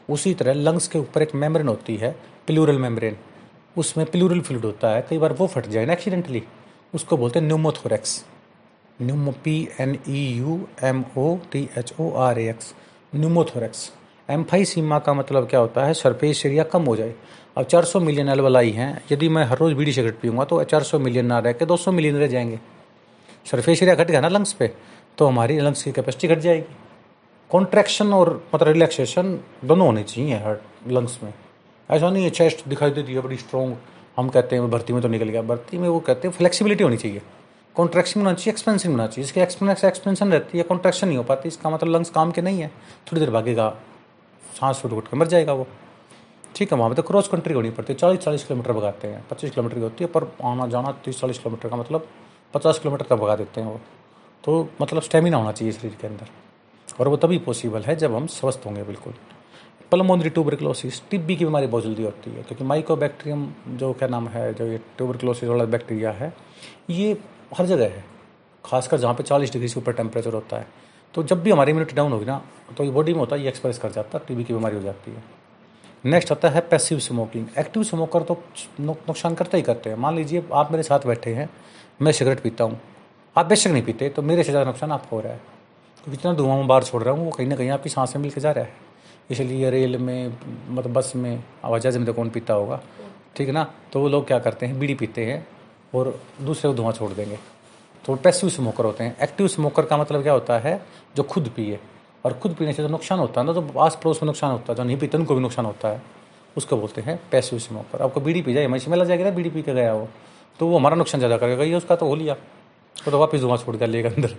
उसी 0.09 0.33
तरह 0.33 0.53
लंग्स 0.53 0.87
के 0.87 0.99
ऊपर 0.99 1.21
एक 1.21 1.35
मेम्ब्रेन 1.35 1.67
होती 1.67 1.95
है 1.97 2.11
प्लूरल 2.47 2.77
मेम्ब्रेन 2.79 3.17
उसमें 3.75 4.05
प्लूरल 4.05 4.41
फ्लूड 4.41 4.65
होता 4.65 4.89
है, 4.89 5.05
कई 5.09 5.17
बार 5.17 5.33
वो 5.33 5.47
फट 5.47 5.67
जाए 5.67 5.85
ना 5.85 5.93
एक्सीडेंटली 5.93 6.43
उसको 6.93 7.17
बोलते 7.17 7.39
हैं 7.39 7.45
pneumothorax 7.47 8.23
pneumo 9.01 9.31
P 9.43 9.55
N 9.79 9.97
E 10.09 10.25
U 10.37 10.59
M 10.83 11.03
O 11.17 11.35
T 11.51 11.67
H 11.77 11.93
O 11.99 12.11
R 12.19 12.39
A 12.39 12.49
X 12.49 12.73
pneumothorax 13.15 13.91
emphysema 14.31 14.99
का 14.99 15.13
मतलब 15.13 15.47
क्या 15.47 15.59
होता 15.59 15.85
है? 15.85 15.93
सरफेस 15.93 16.45
एरिया 16.45 16.63
कम 16.63 16.83
हो 16.83 16.95
जाए। 16.95 17.13
अब 17.57 17.65
400 17.65 17.99
मिलियन 17.99 18.29
एलवलाई 18.29 18.69
हैं 18.69 19.03
यदि 19.11 19.29
मैं 19.29 19.43
हर 19.45 19.57
रोज़ 19.57 19.73
बीड़ी 19.73 19.93
सिगरेट 19.93 20.19
पीऊँगा 20.19 20.43
तो 20.43 20.63
400 20.63 20.99
मिलियन 20.99 21.25
ना 21.25 21.39
रह 21.39 21.53
के 21.53 21.65
200 21.65 21.91
मिलियन 21.91 22.15
रह 22.15 22.27
जाएँगे। 22.27 22.59
सरफेस 23.45 23.81
एरिया 23.83 23.95
घट 23.95 24.07
गया 24.07 24.21
ना 24.21 24.27
लंग्स 24.27 24.53
पे 24.53 24.71
तो 25.17 25.27
हमारी 25.27 25.59
लंग्स 25.59 25.83
की 25.83 25.91
कैपेसिटी 25.91 26.27
घट 26.27 26.39
जाएगी। 26.39 26.75
कॉन्ट्रैक्शन 27.49 28.13
और 28.13 28.29
मतलब 28.55 28.67
रिलैक्सेशन 28.67 29.39
दोनों 29.65 29.85
होने 29.87 30.03
चाहिए 30.03 30.37
हार्ट 30.37 30.91
लंग्स 30.91 31.19
में। 31.23 31.33
ऐसा 31.89 32.09
नहीं 32.09 32.23
है 32.23 32.29
चेस्ट 32.29 32.67
दिखाई 32.67 32.89
देती 32.89 33.13
है, 33.13 33.21
बड़ी 33.21 33.37
स्ट्रॉन्ग 33.37 33.77
हम 34.17 34.29
कहते 34.29 34.55
हैं 34.55 34.69
भर्ती 34.71 34.93
में 34.93 35.01
तो 35.01 35.07
निकल 35.07 35.29
गया। 35.29 35.41
भर्ती 35.41 35.77
में 35.77 35.87
वो 35.89 35.99
कहते 35.99 36.27
हैं 36.27 36.35
फ्लेक्सिबिलिटी 36.35 36.83
होनी 36.83 36.97
चाहिए। 36.97 37.21
कॉन्ट्रैक्शन 37.75 38.19
होना 38.19 38.33
चाहिए 38.33 38.51
एक्सपेंशन 38.51 38.89
होना 38.91 39.07
चाहिए। 39.07 39.25
इसकी 39.25 39.41
एक्सपेंस 39.41 39.83
एक्सपेंशन 39.85 40.31
रहती 40.31 40.57
है 40.57 40.63
कॉन्ट्रैक्शन 40.63 41.07
नहीं 41.07 41.17
हो 41.17 41.23
पाती, 41.23 41.47
इसका 41.47 41.69
मतलब 41.69 41.95
लंग्स 41.95 42.09
काम 42.09 42.31
के 42.31 42.41
नहीं 42.41 42.61
है। 42.61 42.67
थोड़ी 42.67 43.19
देर 43.19 43.29
भागेगा 43.29 43.75
सांस 44.61 44.85
उठ 44.85 45.07
के 45.07 45.17
मर 45.17 45.27
जाएगा 45.27 45.53
वो। 45.53 45.67
ठीक 46.55 46.71
है, 46.71 46.77
वहाँ 46.77 46.89
पर 46.89 46.95
तो 46.95 47.01
क्रॉस 47.03 47.27
कंट्री 47.27 47.53
होनी 47.53 47.69
पड़ती 47.71 47.93
है 47.93 47.99
चालीस 47.99 48.19
चालीस 48.19 48.43
किलोमीटर 48.43 48.71
भगाते 48.73 49.07
हैं, 49.07 49.23
पच्चीस 49.29 49.51
किलोमीटर 49.51 49.75
की 49.75 49.81
होती 49.81 50.03
है, 50.03 50.09
पर 50.11 50.23
आना 50.43 50.67
जाना 50.67 50.91
तीस 51.05 51.19
चालीस 51.19 51.37
किलोमीटर 51.39 51.69
का 51.69 51.75
मतलब 51.75 52.07
पचास 52.53 52.79
किलोमीटर 52.79 53.05
तक 53.05 53.15
भगा 53.15 53.35
देते 53.35 53.61
हैं 53.61 53.67
वो। 53.67 53.79
तो 54.43 54.69
मतलब 54.81 55.01
स्टेमिना 55.01 55.37
होना 55.37 55.51
चाहिए 55.51 55.73
शरीर 55.73 55.95
के 56.01 56.07
अंदर, 56.07 56.27
और 56.99 57.07
वो 57.07 57.17
तभी 57.17 57.37
पॉसिबल 57.39 57.81
है 57.81 57.95
जब 57.95 58.15
हम 58.15 58.27
स्वस्थ 58.29 58.65
होंगे 58.65 58.83
बिल्कुल। 58.83 59.13
पल्मोनरी 59.91 60.29
ट्यूबरक्लोसिस 60.29 61.01
टिब्बी 61.09 61.35
की 61.35 61.45
बीमारी 61.45 61.67
बहुत 61.67 61.83
जल्दी 61.83 62.03
होती 62.03 62.31
है, 62.31 62.43
क्योंकि 62.43 62.63
माइकोबैक्टीरियम 62.63 63.47
जो 63.69 63.91
क्या 63.93 64.07
नाम 64.07 64.27
है, 64.27 64.53
जो 64.53 64.65
ये 64.65 64.77
ट्यूबरक्लोसिस 64.97 65.49
वाला 65.49 65.65
बैक्टीरिया 65.67 66.11
है, 66.11 66.33
ये 66.89 67.17
हर 67.57 67.65
जगह 67.65 67.85
है, 67.85 68.03
खासकर 68.65 68.97
जहाँ 68.97 69.13
पे 69.13 69.23
40 69.23 69.51
डिग्री 69.53 69.67
से 69.67 69.79
ऊपर 69.79 69.93
टेम्परेचर 69.93 70.33
होता 70.33 70.57
है। 70.57 70.67
तो 71.13 71.23
जब 71.23 71.41
भी 71.43 71.51
हमारी 71.51 71.71
इम्यूनिटी 71.71 71.95
डाउन 71.95 72.11
होगी 72.11 72.25
ना 72.25 72.41
तो 72.77 72.83
ये 72.83 72.91
बॉडी 72.91 73.13
में 73.13 73.19
होता 73.19 73.35
है, 73.35 73.41
ये 73.41 73.47
एक्सप्रेस 73.49 73.77
कर 73.77 73.91
जाता 73.91 74.17
है 74.17 74.23
टीबी 74.27 74.43
की 74.43 74.53
बीमारी 74.53 74.75
हो 74.75 74.81
जाती 74.81 75.11
है। 75.11 75.23
नेक्स्ट 76.05 76.31
आता 76.31 76.49
है 76.49 76.61
पैसिव 76.61 76.99
स्मोकिंग 76.99 77.47
एक्टिव 77.59 77.83
स्मोकर 77.83 78.23
तो 78.23 78.37
नुकसान 78.81 79.35
करते 79.35 79.57
ही 79.57 79.63
करते 79.63 79.89
हैं। 79.89 79.97
मान 79.97 80.15
लीजिए 80.15 80.43
आप 80.53 80.71
मेरे 80.71 80.83
साथ 80.83 81.07
बैठे 81.07 81.33
हैं, 81.33 81.49
मैं 82.01 82.11
सिगरेट 82.11 82.39
पीता 82.39 82.63
हूँ। 82.63 82.79
आप 83.35 83.45
बेशक 83.45 83.71
नहीं 83.71 83.83
पीते 83.83 84.09
तो 84.09 84.21
मेरे 84.21 84.43
से 84.43 84.51
ज़्यादा 84.51 84.69
नुकसान 84.69 84.91
आपको 84.91 85.15
हो 85.15 85.21
रहा 85.21 85.33
है। 85.33 85.37
क्योंकि 85.37 86.11
जितना 86.11 86.33
धुआँ 86.33 86.55
मैं 86.57 86.67
बाहर 86.67 86.83
छोड़ 86.83 87.03
रहा 87.03 87.13
हूँ, 87.13 87.25
वो 87.25 87.31
कहीं 87.31 87.47
ना 87.47 87.55
कहीं 87.55 87.69
आपकी 87.69 87.89
सांस 87.89 88.15
मिल 88.17 88.31
के 88.31 88.41
जा 88.41 88.51
रहा 88.51 88.63
है। 88.63 88.89
इसलिए 89.31 89.69
रेल 89.69 89.97
में 89.97 90.37
मतलब 90.69 90.93
बस 90.93 91.11
में, 91.15 91.43
आवाज़ 91.63 91.97
में 91.97 92.05
तो 92.05 92.13
कौन 92.13 92.29
पीता 92.29 92.53
होगा? 92.53 92.81
ठीक 93.35 93.47
है 93.47 93.53
ना? 93.53 93.63
तो 93.93 93.99
वो 93.99 94.07
लोग 94.09 94.27
क्या 94.27 94.39
करते 94.39 94.65
हैं, 94.65 94.79
बीड़ी 94.79 94.93
पीते 94.93 95.25
हैं 95.25 95.45
और 95.95 96.19
दूसरे 96.41 96.69
को 96.71 96.75
धुआँ 96.77 96.91
छोड़ 96.91 97.11
देंगे। 97.11 97.37
तो 98.05 98.15
पैसिव 98.15 98.49
स्मोकर 98.49 98.85
होते 98.85 99.03
हैं। 99.03 99.15
एक्टिव 99.23 99.47
स्मोकर 99.47 99.85
का 99.85 99.97
मतलब 99.97 100.23
क्या 100.23 100.33
होता 100.33 100.57
है? 100.59 100.81
जो 101.15 101.23
खुद 101.23 101.47
पिए। 101.55 101.79
और 102.25 102.33
खुद 102.33 102.53
पीने 102.55 102.73
से 102.73 102.83
तो 102.83 102.89
नुकसान 102.89 103.19
होता 103.19 103.41
है 103.41 103.47
ना 103.47 103.53
तो 103.53 103.79
आस 103.79 103.95
पड़ोस 103.95 104.21
में 104.23 104.27
नुकसान 104.27 104.51
होता 104.51 104.71
है, 104.71 104.75
जो 104.75 104.83
नहीं 104.83 104.97
पीते 104.97 105.17
उनको 105.17 105.35
भी 105.35 105.41
नुकसान 105.41 105.65
होता 105.65 105.89
है, 105.89 106.01
उसको 106.55 106.77
बोलते 106.77 107.01
हैं 107.01 107.19
पैसिव 107.31 107.59
स्मोकर 107.59 108.01
आपको 108.01 108.21
बीड़ी 108.21 108.41
पी 108.41 108.53
जाए 108.53 108.67
मशीन 108.67 108.91
में 108.91 108.97
लग 108.97 109.07
जाएगा 109.07 109.23
ना, 109.23 109.31
बीड़ी 109.31 109.49
पी 109.49 109.61
के 109.61 109.73
गया 109.73 109.93
वो। 109.93 110.07
तो 110.59 110.67
वो 110.67 110.77
हमारा 110.77 110.95
नुकसान 110.95 111.19
ज़्यादा 111.19 111.37
करेगा, 111.37 111.63
ये 111.63 111.75
उसका 111.75 111.95
तो 111.95 112.05
हो 112.05 112.15
लिया। 112.15 112.33
वो 112.95 113.11
तो 113.11 113.19
वापस 113.19 113.39
धुआँ 113.39 113.57
छोड़ 113.57 113.75
दिया 113.75 113.87
लेगा 113.87 114.09
अंदर। 114.09 114.35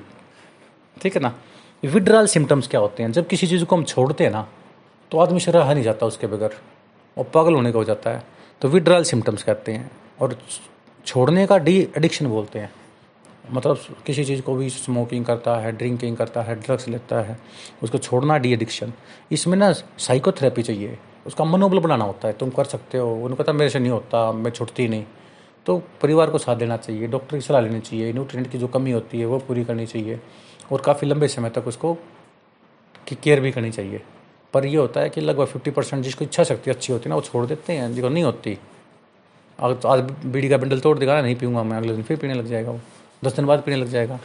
ठीक 0.97 1.15
है 1.15 1.23
ना? 1.23 1.35
विड्रॉल 1.83 2.27
सिम्टम्स 2.27 2.69
क्या 2.69 2.81
होते 2.81 3.03
हैं? 3.03 3.13
जब 3.13 3.27
किसी 3.27 3.47
चीज़ 3.47 3.65
को 3.65 3.77
हम 3.77 3.85
छोड़ते 3.85 4.25
हैं 4.25 4.31
ना 4.31 4.47
तो 5.13 5.19
आदमी 5.19 5.41
से 5.41 5.51
रहा 5.53 5.73
नहीं 5.75 5.85
जाता 5.85 6.07
उसके 6.07 6.27
बगैर। 6.27 6.57
और 7.17 7.25
पागल 7.25 7.55
होने 7.55 7.73
का 7.73 7.79
हो 7.79 7.85
जाता 7.85 8.11
है। 8.11 8.23
तो 8.63 8.69
विड्रॉल 8.69 9.05
सिम्टम्स 9.05 9.43
कहते 9.43 9.73
हैं। 9.73 9.91
और 10.21 10.37
छोड़ने 11.07 11.47
का 11.47 11.59
डी 11.59 11.77
एडिक्शन 11.97 12.27
बोलते 12.27 12.59
हैं। 12.59 12.71
मतलब 13.51 13.79
किसी 14.07 14.25
चीज़ 14.25 14.43
को 14.43 14.55
भी 14.55 14.71
स्मोकिंग 14.71 15.25
करता 15.25 15.57
है 15.57 15.73
ड्रिंकिंग 15.73 16.17
करता 16.17 16.43
है 16.43 16.55
ड्रग्स 16.55 16.89
लेता 16.89 17.21
है, 17.21 17.39
उसको 17.83 17.99
छोड़ना 17.99 18.39
डी 18.39 18.53
एडिक्शन 18.53 18.93
इसमें 19.33 19.57
ना 19.57 19.73
साइकोथेरेपी 19.99 20.63
चाहिए। 20.63 20.99
उसका 21.27 21.45
मनोबल 21.45 21.79
बनाना 21.79 22.05
होता 22.05 22.29
है। 22.29 22.35
तुम 22.35 22.51
कर 22.51 22.65
सकते 22.65 22.99
हो। 22.99 23.15
उन्होंने 23.15 23.37
कहता 23.37 23.53
मेरे 23.53 23.71
से 23.71 23.79
नहीं 23.79 23.91
होता, 23.91 24.33
मैं 24.33 24.51
छुटती 24.51 24.89
नहीं। 24.89 25.05
तो 25.67 25.83
परिवार 26.03 26.31
को 26.31 26.39
साथ 26.39 26.57
देना 26.57 26.77
चाहिए। 26.77 27.07
डॉक्टर 27.07 27.37
की 27.37 27.41
सलाह 27.41 27.61
लेनी 27.61 27.81
चाहिए। 27.81 28.13
न्यूट्रिएंट 28.13 28.51
की 28.51 28.59
जो 28.59 28.69
कमी 28.69 28.91
होती 28.91 29.21
है, 29.21 29.27
वो 29.27 29.39
पूरी 29.39 29.65
करनी 29.65 29.87
चाहिए। 29.87 30.21
और 30.73 30.81
काफ़ी 30.81 31.09
लंबे 31.09 31.29
समय 31.29 31.51
तक 31.51 31.67
उसको 31.67 31.95
की 33.07 33.19
केयर 33.23 33.41
भी 33.41 33.53
करनी 33.53 33.71
चाहिए। 33.71 34.03
पर 34.53 34.67
ये 34.67 34.77
होता 34.77 35.01
है 35.01 35.11
कि 35.11 35.21
लगभग 35.21 35.47
फिफ्टी 35.47 35.71
परसेंट 35.71 36.05
जिसको 36.05 36.25
इच्छा 36.25 36.45
शक्ति 36.45 36.71
अच्छी 36.71 36.93
होती 36.93 37.03
है 37.03 37.09
ना, 37.09 37.15
वो 37.15 37.21
छोड़ 37.21 37.47
देते 37.47 37.73
हैं। 37.73 37.93
जिसको 37.93 38.09
नहीं 38.09 38.25
होती। 38.25 38.59
आज 39.61 39.87
आज 39.87 40.01
बीड़ी 40.01 40.49
का 40.49 40.57
बंडल 40.57 40.81
तोड़ 40.81 40.99
देगा 40.99 41.15
ना, 41.15 41.23
नहीं 41.23 41.37
पीऊँगा 41.37 41.63
मैं, 41.63 41.77
अगले 41.77 41.93
दिन 41.93 42.03
फिर 42.03 42.17
पीने 42.17 42.35
लग 42.35 42.47
जाएगा 42.47 42.71
वो। 42.71 42.81
दस 43.23 43.37
दिन 43.37 43.47
बाद 43.47 43.63
पीने 43.63 43.77
लग 43.77 43.89
जाएगा। 43.89 44.19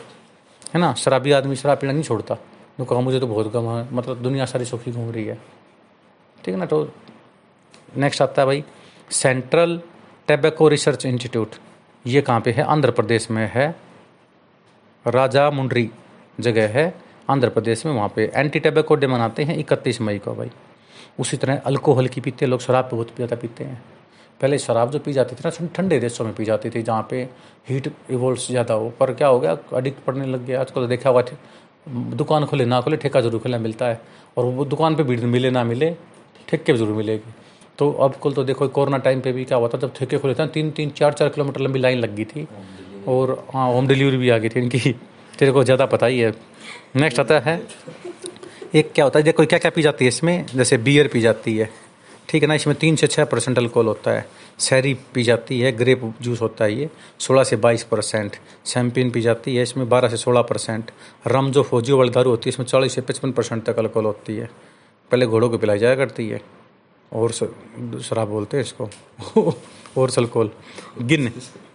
है 0.73 0.79
ना? 0.79 0.93
शराबी 0.95 1.31
आदमी 1.31 1.55
शराब 1.55 1.77
पीना 1.77 1.93
नहीं 1.93 2.03
छोड़ता। 2.03 2.35
तो 2.77 2.85
कहा, 2.85 2.99
मुझे 2.99 3.19
तो 3.19 3.27
बहुत 3.27 3.51
गम 3.53 3.67
है। 3.67 3.87
मतलब 3.93 4.21
दुनिया 4.21 4.45
सारी 4.45 4.65
सुखी 4.65 4.91
घूम 4.91 5.09
रही 5.11 5.25
है। 5.25 5.35
ठीक 6.37 6.47
है 6.47 6.55
ना? 6.55 6.65
तो 6.65 6.91
नेक्स्ट 7.97 8.21
आता 8.21 8.41
है 8.41 8.45
भाई 8.45 8.63
सेंट्रल 9.11 9.79
टेबेको 10.27 10.67
रिसर्च 10.67 11.05
इंस्टीट्यूट 11.05 11.55
ये 12.05 12.21
कहाँ 12.21 12.41
पे 12.41 12.51
है? 12.51 12.63
आंध्र 12.65 12.91
प्रदेश 12.91 13.29
में 13.31 13.49
है। 13.53 13.75
राजा 15.05 15.49
मुंड्री 15.51 15.89
जगह 16.39 16.67
है 16.69 16.93
आंध्र 17.29 17.49
प्रदेश 17.49 17.85
में। 17.85 17.93
वहाँ 17.93 18.11
पे 18.15 18.31
एंटी 18.35 18.59
टेबेको 18.59 18.95
डे 18.95 19.07
मनाते 19.07 19.43
हैं 19.43 19.57
इकतीस 19.57 20.01
मई 20.01 20.19
को 20.19 20.33
भाई। 20.35 20.51
उसी 21.19 21.37
तरह 21.37 21.61
अल्कोहल 21.65 22.07
की 22.07 22.21
पीते 22.21 22.45
लोग, 22.45 22.59
शराब 22.59 22.89
बहुत 22.91 23.15
ज़्यादा 23.15 23.35
पीते 23.35 23.63
हैं। 23.63 23.81
पहले 24.41 24.57
शराब 24.59 24.91
जो 24.91 24.99
पी 24.99 25.13
जाती 25.13 25.35
थी 25.35 25.41
ना 25.45 25.67
ठंडे 25.75 25.99
देशों 25.99 26.25
में 26.25 26.33
पी 26.33 26.45
जाती 26.45 26.69
थी, 26.69 26.81
जहाँ 26.81 27.07
पे 27.09 27.21
हीट 27.69 27.91
इवोल्व 28.11 28.37
ज़्यादा 28.39 28.73
हो। 28.73 28.89
पर 28.99 29.13
क्या 29.13 29.27
हो 29.27 29.39
गया? 29.39 29.57
अडिक्ट 29.73 30.03
पड़ने 30.05 30.25
लग 30.25 30.45
गया। 30.45 30.61
आजकल 30.61 30.81
तो 30.81 30.87
देखा 30.87 31.09
हुआ 31.09 31.23
दुकान 31.87 32.45
खोले, 32.45 32.65
ना 32.65 32.79
खोले, 32.81 32.97
ठेका 32.97 33.21
ज़रूर 33.21 33.41
खोले 33.41 33.57
मिलता 33.57 33.87
है। 33.87 34.01
और 34.37 34.45
वो 34.45 34.65
दुकान 34.65 34.95
पे 34.95 35.03
भीड़ 35.03 35.19
मिले, 35.21 35.49
ना 35.49 35.63
मिले, 35.63 35.89
ठेके 36.49 36.73
ज़रूर 36.73 36.95
मिलेगी। 36.95 37.33
तो 37.77 37.91
अब 37.91 38.15
कल 38.23 38.33
तो 38.33 38.43
देखो, 38.43 38.67
कोरोना 38.69 38.97
टाइम 38.99 39.21
पे 39.21 39.31
भी 39.31 39.45
क्या 39.45 39.57
हुआ 39.57 39.67
था, 39.67 39.77
जब 39.77 39.93
ठेके 39.95 40.17
खुले 40.17 40.33
थे 40.35 40.47
तीन 40.49 40.71
तीन, 40.71 40.89
चार 40.91 41.13
चार 41.13 41.29
किलोमीटर 41.29 41.61
लंबी 41.61 41.79
लाइन 41.79 41.99
लग 41.99 42.15
गई 42.15 42.25
थी। 42.25 42.47
और 43.07 43.31
हाँ 43.53 43.67
होम 43.73 43.87
डिलीवरी 43.87 44.17
भी 44.17 44.29
आ 44.29 44.37
गई 44.37 44.49
थी 44.49 44.59
इनकी। 44.59 44.91
तेरे 45.39 45.51
को 45.51 45.63
ज़्यादा 45.63 45.85
पता 45.85 46.05
ही 46.05 46.19
है। 46.19 46.33
नेक्स्ट 46.95 47.19
आता 47.19 47.39
है, 47.39 47.61
एक 48.75 48.91
क्या 48.93 49.05
होता 49.05 49.19
है, 49.19 49.23
देखो 49.23 49.45
क्या 49.45 49.59
क्या 49.59 49.71
पी 49.71 49.81
जाती 49.81 50.05
है 50.05 50.09
इसमें? 50.09 50.45
जैसे 50.47 50.77
बियर 50.79 51.07
पी 51.07 51.21
जाती 51.21 51.57
है। 51.57 51.69
ठीक 52.29 52.43
है 52.43 52.47
ना, 52.47 52.55
इसमें 52.55 52.75
तीन 52.75 52.95
से 52.95 53.07
छः 53.07 53.25
परसेंट 53.25 53.57
अल्कोहल 53.57 53.87
होता 53.87 54.11
है। 54.11 54.25
सैरी 54.59 54.93
पी 55.13 55.23
जाती 55.23 55.59
है 55.59 55.71
ग्रेप 55.71 56.13
जूस 56.21 56.41
होता 56.41 56.65
है 56.65 56.73
ये। 56.73 56.89
सोलह 57.19 57.43
से 57.43 57.55
बाईस 57.55 57.83
परसेंट 57.83 58.35
सैम्पिन 58.65 59.11
पी 59.11 59.21
जाती 59.21 59.55
है, 59.55 59.63
इसमें 59.63 59.89
बारह 59.89 60.09
से 60.09 60.17
सोलह 60.17 60.41
परसेंट 60.41 60.91
रम 61.27 61.51
जो 61.51 61.63
फौजी 61.63 61.93
वाली 61.93 62.09
दारू 62.09 62.29
होती 62.29 62.49
है, 62.49 62.53
इसमें 62.53 62.65
चालीस 62.67 62.93
से 62.93 63.01
पचपन 63.01 63.31
परसेंट 63.31 63.63
तक 63.63 63.79
अल्कोहल 63.79 64.05
होती 64.05 64.35
है। 64.35 64.49
पहले 65.11 65.25
घोड़ों 65.25 65.49
को 65.49 65.57
पिलाई 65.57 65.79
जाया 65.79 65.95
करती 65.95 66.27
है। 66.29 66.41
और 67.11 67.31
शराब 67.31 68.27
बोलते 68.27 68.57
हैं 68.57 68.63
इसको। 68.63 68.89
और 69.97 70.09
सल्कोल 70.09 70.49
गिन। 71.01 71.29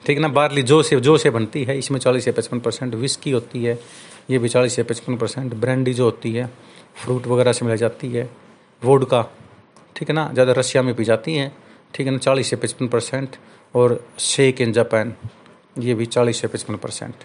ठीक 0.07 0.17
है 0.17 0.23
ना 0.23 0.29
बारली 0.29 0.63
जो 0.63 0.83
से 0.83 1.01
जो 1.01 1.17
से 1.19 1.31
बनती 1.31 1.65
है, 1.65 1.79
इसमें 1.79 1.99
चालीस 2.01 2.25
से 2.25 2.33
पचपन 2.33 2.61
परसेंट 2.61 2.95
विस्की 2.95 3.31
होती 3.31 3.65
है, 3.65 3.79
ये 4.31 4.39
भी 4.39 4.49
चालीस 4.49 4.75
से 4.75 4.83
पचपन 4.83 5.17
परसेंट 5.17 5.55
ब्रांडी 5.55 5.95
जो 5.95 6.05
होती 6.05 6.33
है 6.33 6.51
फ्रूट 6.95 7.27
वगैरह 7.27 7.53
से 7.53 7.65
मिलाई 7.65 7.79
जाती 7.79 8.13
है। 8.13 8.31
वोडका 8.83 9.23
ठीक 9.97 10.09
है 10.09 10.15
ना? 10.15 10.29
ज़्यादा 10.33 10.53
रशिया 10.53 10.83
में 10.83 10.95
पी 10.95 11.05
जाती 11.05 11.35
हैं। 11.37 11.53
ठीक 11.95 12.07
है 12.07 12.13
ना? 12.13 12.19
चालीस 12.19 12.51
से 12.51 12.57
पचपन 12.57 12.89
परसेंट। 12.89 13.37
और 13.75 14.05
शेक 14.19 14.61
इन 14.61 14.73
जापान, 14.73 15.15
ये 15.79 15.95
भी 15.95 16.07
चालीस 16.07 16.41
से 16.41 16.49
पचपन 16.49 16.77
परसेंट। 16.77 17.25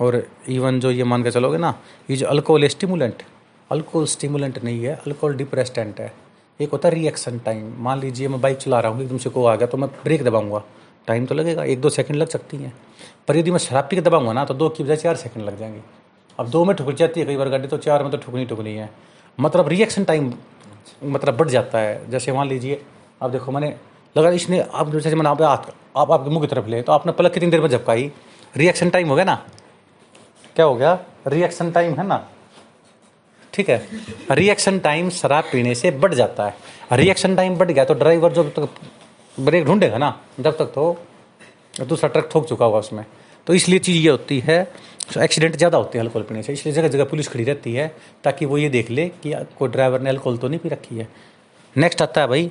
और 0.00 0.22
इवन 0.48 0.80
जो 0.80 0.90
ये 0.90 1.04
मान 1.04 1.22
के 1.22 1.30
चलोगे 1.30 1.58
ना, 1.58 1.74
ये 2.10 2.16
जो 2.16 2.26
अल्कोहल 2.26 2.66
स्टिमुलेंट 2.68 3.22
अल्कोहल 3.70 4.06
स्टिमुलेंट 4.06 4.62
नहीं 4.64 4.84
है, 4.84 4.94
अल्कोहल 4.96 5.34
डिप्रेस्टेंट 5.34 6.00
है। 6.00 6.12
एक 6.60 6.70
होता 6.70 6.88
है 6.88 6.94
रिएक्शन 6.94 7.38
टाइम 7.38 7.72
मान 7.78 8.00
लीजिए 8.00 8.28
मैं 8.28 8.40
बाइक 8.40 8.56
चला 8.58 8.80
रहा 8.80 8.92
हूँ, 8.92 9.02
एकदम 9.02 9.18
से 9.18 9.30
को 9.30 9.44
आ 9.44 9.54
गया 9.56 9.66
तो 9.66 9.78
मैं 9.78 9.88
ब्रेक 10.04 10.22
दबाऊँगा। 10.24 10.62
टाइम 11.06 11.26
तो 11.26 11.34
लगेगा, 11.34 11.64
एक 11.64 11.80
दो 11.80 11.88
सेकंड 11.90 12.16
लग 12.16 12.28
सकती 12.28 12.56
हैं। 12.56 12.72
पर 13.28 13.36
यदि 13.36 13.50
मैं 13.50 13.58
शराब 13.58 13.88
पी 13.90 13.96
के 13.96 14.02
दबाऊँगा 14.02 14.32
ना 14.32 14.44
तो 14.44 14.54
दो 14.54 14.68
की 14.68 14.84
बजाय 14.84 14.96
चार 14.96 15.16
सेकंड 15.16 15.44
लग 15.44 15.58
जाएँगे। 15.58 15.80
अब 16.38 16.48
दो 16.50 16.64
में 16.64 16.74
ठुक 16.76 16.90
जाती 16.90 17.20
है, 17.20 17.26
कई 17.26 17.36
बार 17.36 17.48
गाड़ी 17.48 17.68
तो 17.68 17.76
चार 17.78 18.02
में 18.02 18.10
तो 18.12 18.18
ठुकनी 18.18 18.44
ठुकनी 18.46 18.74
है। 18.74 18.90
मतलब 19.38 19.68
रिएक्शन 19.68 20.04
टाइम 20.04 20.32
मतलब 21.04 21.36
बढ़ 21.36 21.48
जाता 21.48 21.78
है। 21.78 22.10
जैसे 22.10 22.32
मान 22.32 22.48
लीजिए, 22.48 22.80
आप 23.22 23.30
देखो, 23.30 23.52
मैंने 23.52 23.74
लगा 24.16 24.30
इसने, 24.30 24.60
आप 24.60 24.90
जैसे 24.92 25.14
मैंने 25.14 25.28
आप 25.28 25.42
आप, 25.42 26.10
आपके 26.12 26.30
मुँह 26.30 26.40
की 26.40 26.46
तरफ़ 26.46 26.66
ले 26.66 26.82
तो 26.82 26.92
आपने 26.92 27.12
पलक 27.12 27.32
कितनी 27.32 27.50
देर 27.50 27.60
में 27.60 27.68
झपकाई? 27.68 28.10
रिएक्शन 28.56 28.90
टाइम 28.90 29.08
हो 29.08 29.14
गया 29.16 29.24
ना? 29.24 29.34
क्या 30.56 30.66
हो 30.66 30.74
गया? 30.74 30.98
रिएक्शन 31.26 31.70
टाइम 31.70 31.94
है 31.94 32.06
ना? 32.06 32.26
ठीक 33.52 33.68
है। 33.70 33.88
रिएक्शन 34.30 34.78
टाइम 34.78 35.08
शराब 35.10 35.44
पीने 35.44 35.74
से 35.74 35.90
बढ़ 35.90 36.14
जाता 36.14 36.46
है। 36.46 36.54
रिएक्शन 36.92 37.36
टाइम 37.36 37.56
बढ़ 37.58 37.70
गया 37.70 37.84
तो 37.84 37.94
ड्राइवर 37.94 38.32
जब 38.32 38.50
तक 38.50 38.68
ब्रेक 39.36 39.64
ढूंढेगा 39.64 39.98
ना, 39.98 40.18
जब 40.40 40.56
तक 40.58 40.72
तो 40.74 40.96
दूसरा 41.80 42.08
ट्रक 42.08 42.28
ठोक 42.32 42.46
चुका 42.46 42.66
हुआ 42.66 42.78
उसमें। 42.78 43.04
तो 43.48 43.54
इसलिए 43.54 43.78
चीज़ 43.80 43.98
ये 43.98 44.10
होती 44.10 44.38
है 44.40 44.60
एक्सीडेंट 45.18 45.56
ज़्यादा 45.56 45.78
होते 45.78 45.98
हैं 45.98 46.04
अल्कोहल 46.04 46.24
पीने 46.24 46.42
से, 46.42 46.52
इसलिए 46.52 46.74
जगह 46.74 46.88
जगह 46.88 47.04
पुलिस 47.04 47.28
खड़ी 47.28 47.44
रहती 47.44 47.72
है 47.74 47.86
ताकि 48.24 48.46
वो 48.46 48.58
ये 48.58 48.68
देख 48.68 48.90
ले 48.90 49.08
कि 49.22 49.32
कोई 49.58 49.68
ड्राइवर 49.68 50.00
ने 50.00 50.10
अल्कोहल 50.10 50.36
तो 50.38 50.48
नहीं 50.48 50.60
पी 50.60 50.68
रखी 50.68 50.96
है। 50.96 51.08
नेक्स्ट 51.76 52.02
आता 52.02 52.20
है 52.20 52.26
भाई 52.28 52.50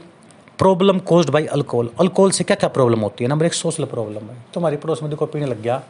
problem 0.60 1.00
caused 1.06 1.30
by 1.30 1.46
alcohol 1.48 1.90
alcohol 2.00 2.32
से 2.32 2.44
क्या 2.44 2.56
क्या 2.56 2.70
प्रॉब्लम 2.70 3.00
होती 3.00 3.24
है? 3.24 3.30
नंबर 3.30 3.46
एक 3.46 3.54
सोशल 3.54 3.86
प्रॉब्लम 3.86 4.30
है। 4.30 4.38
तुम्हारी 4.54 4.78
पड़ोस 4.78 5.04
में 5.04 5.10
देखो 5.12 5.26
पीने 5.28 5.46
लग 5.46 5.62
गया। 5.62 5.82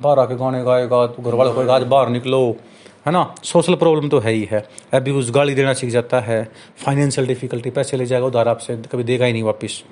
बाहर 0.00 0.18
आके 0.18 0.34
गाने 0.36 0.62
गाएगा 0.64 1.06
घर 1.08 1.34
वाले 1.34 1.52
कोई 1.52 1.68
आज 1.68 1.82
बाहर 1.88 2.08
निकलो, 2.10 2.56
है 3.06 3.12
ना? 3.12 3.34
सोशल 3.44 3.74
प्रॉब्लम 3.76 4.08
तो 4.08 4.18
है 4.20 4.32
ही 4.32 4.48
है। 4.50 4.64
अभी 4.94 5.10
उस 5.10 5.30
गाली 5.30 5.54
देना 5.54 5.72
सीख 5.74 5.90
जाता 5.90 6.20
है। 6.20 6.42
फाइनेंशियल 6.84 7.26
डिफिकल्टी 7.26 7.70
पैसे 7.70 7.96
ले 7.96 8.06
जाएगा, 8.06 8.26
उधार 8.26 8.48
आपसे 8.48 8.76
कभी 8.92 9.04
देगा 9.04 9.24
ही 9.24 9.32
नहीं 9.32 9.42
वापस। 9.42 9.82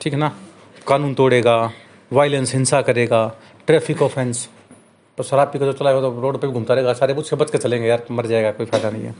ठीक 0.00 0.12
है 0.12 0.18
ना? 0.18 0.34
कानून 0.86 1.14
तोड़ेगा 1.14 1.70
वायलेंस 2.12 2.52
हिंसा 2.54 2.80
करेगा। 2.82 3.22
Traffic 3.66 4.02
offence. 4.02 4.48
तो 5.18 5.22
शराब 5.22 5.48
पी 5.48 5.58
कर 5.58 5.64
जो 5.64 5.72
चलाएगा 5.72 6.00
तो 6.00 6.20
रोड 6.20 6.40
पे 6.40 6.46
घूमता 6.48 6.74
रहेगा। 6.74 6.92
सारे 6.94 7.14
मुझसे 7.14 7.36
बच 7.36 7.50
के 7.50 7.58
चलेंगे 7.58 7.88
यार, 7.88 8.02
मर 8.10 8.26
जाएगा, 8.26 8.50
कोई 8.52 8.66
फ़ायदा 8.66 8.90
नहीं 8.90 9.02
है। 9.02 9.14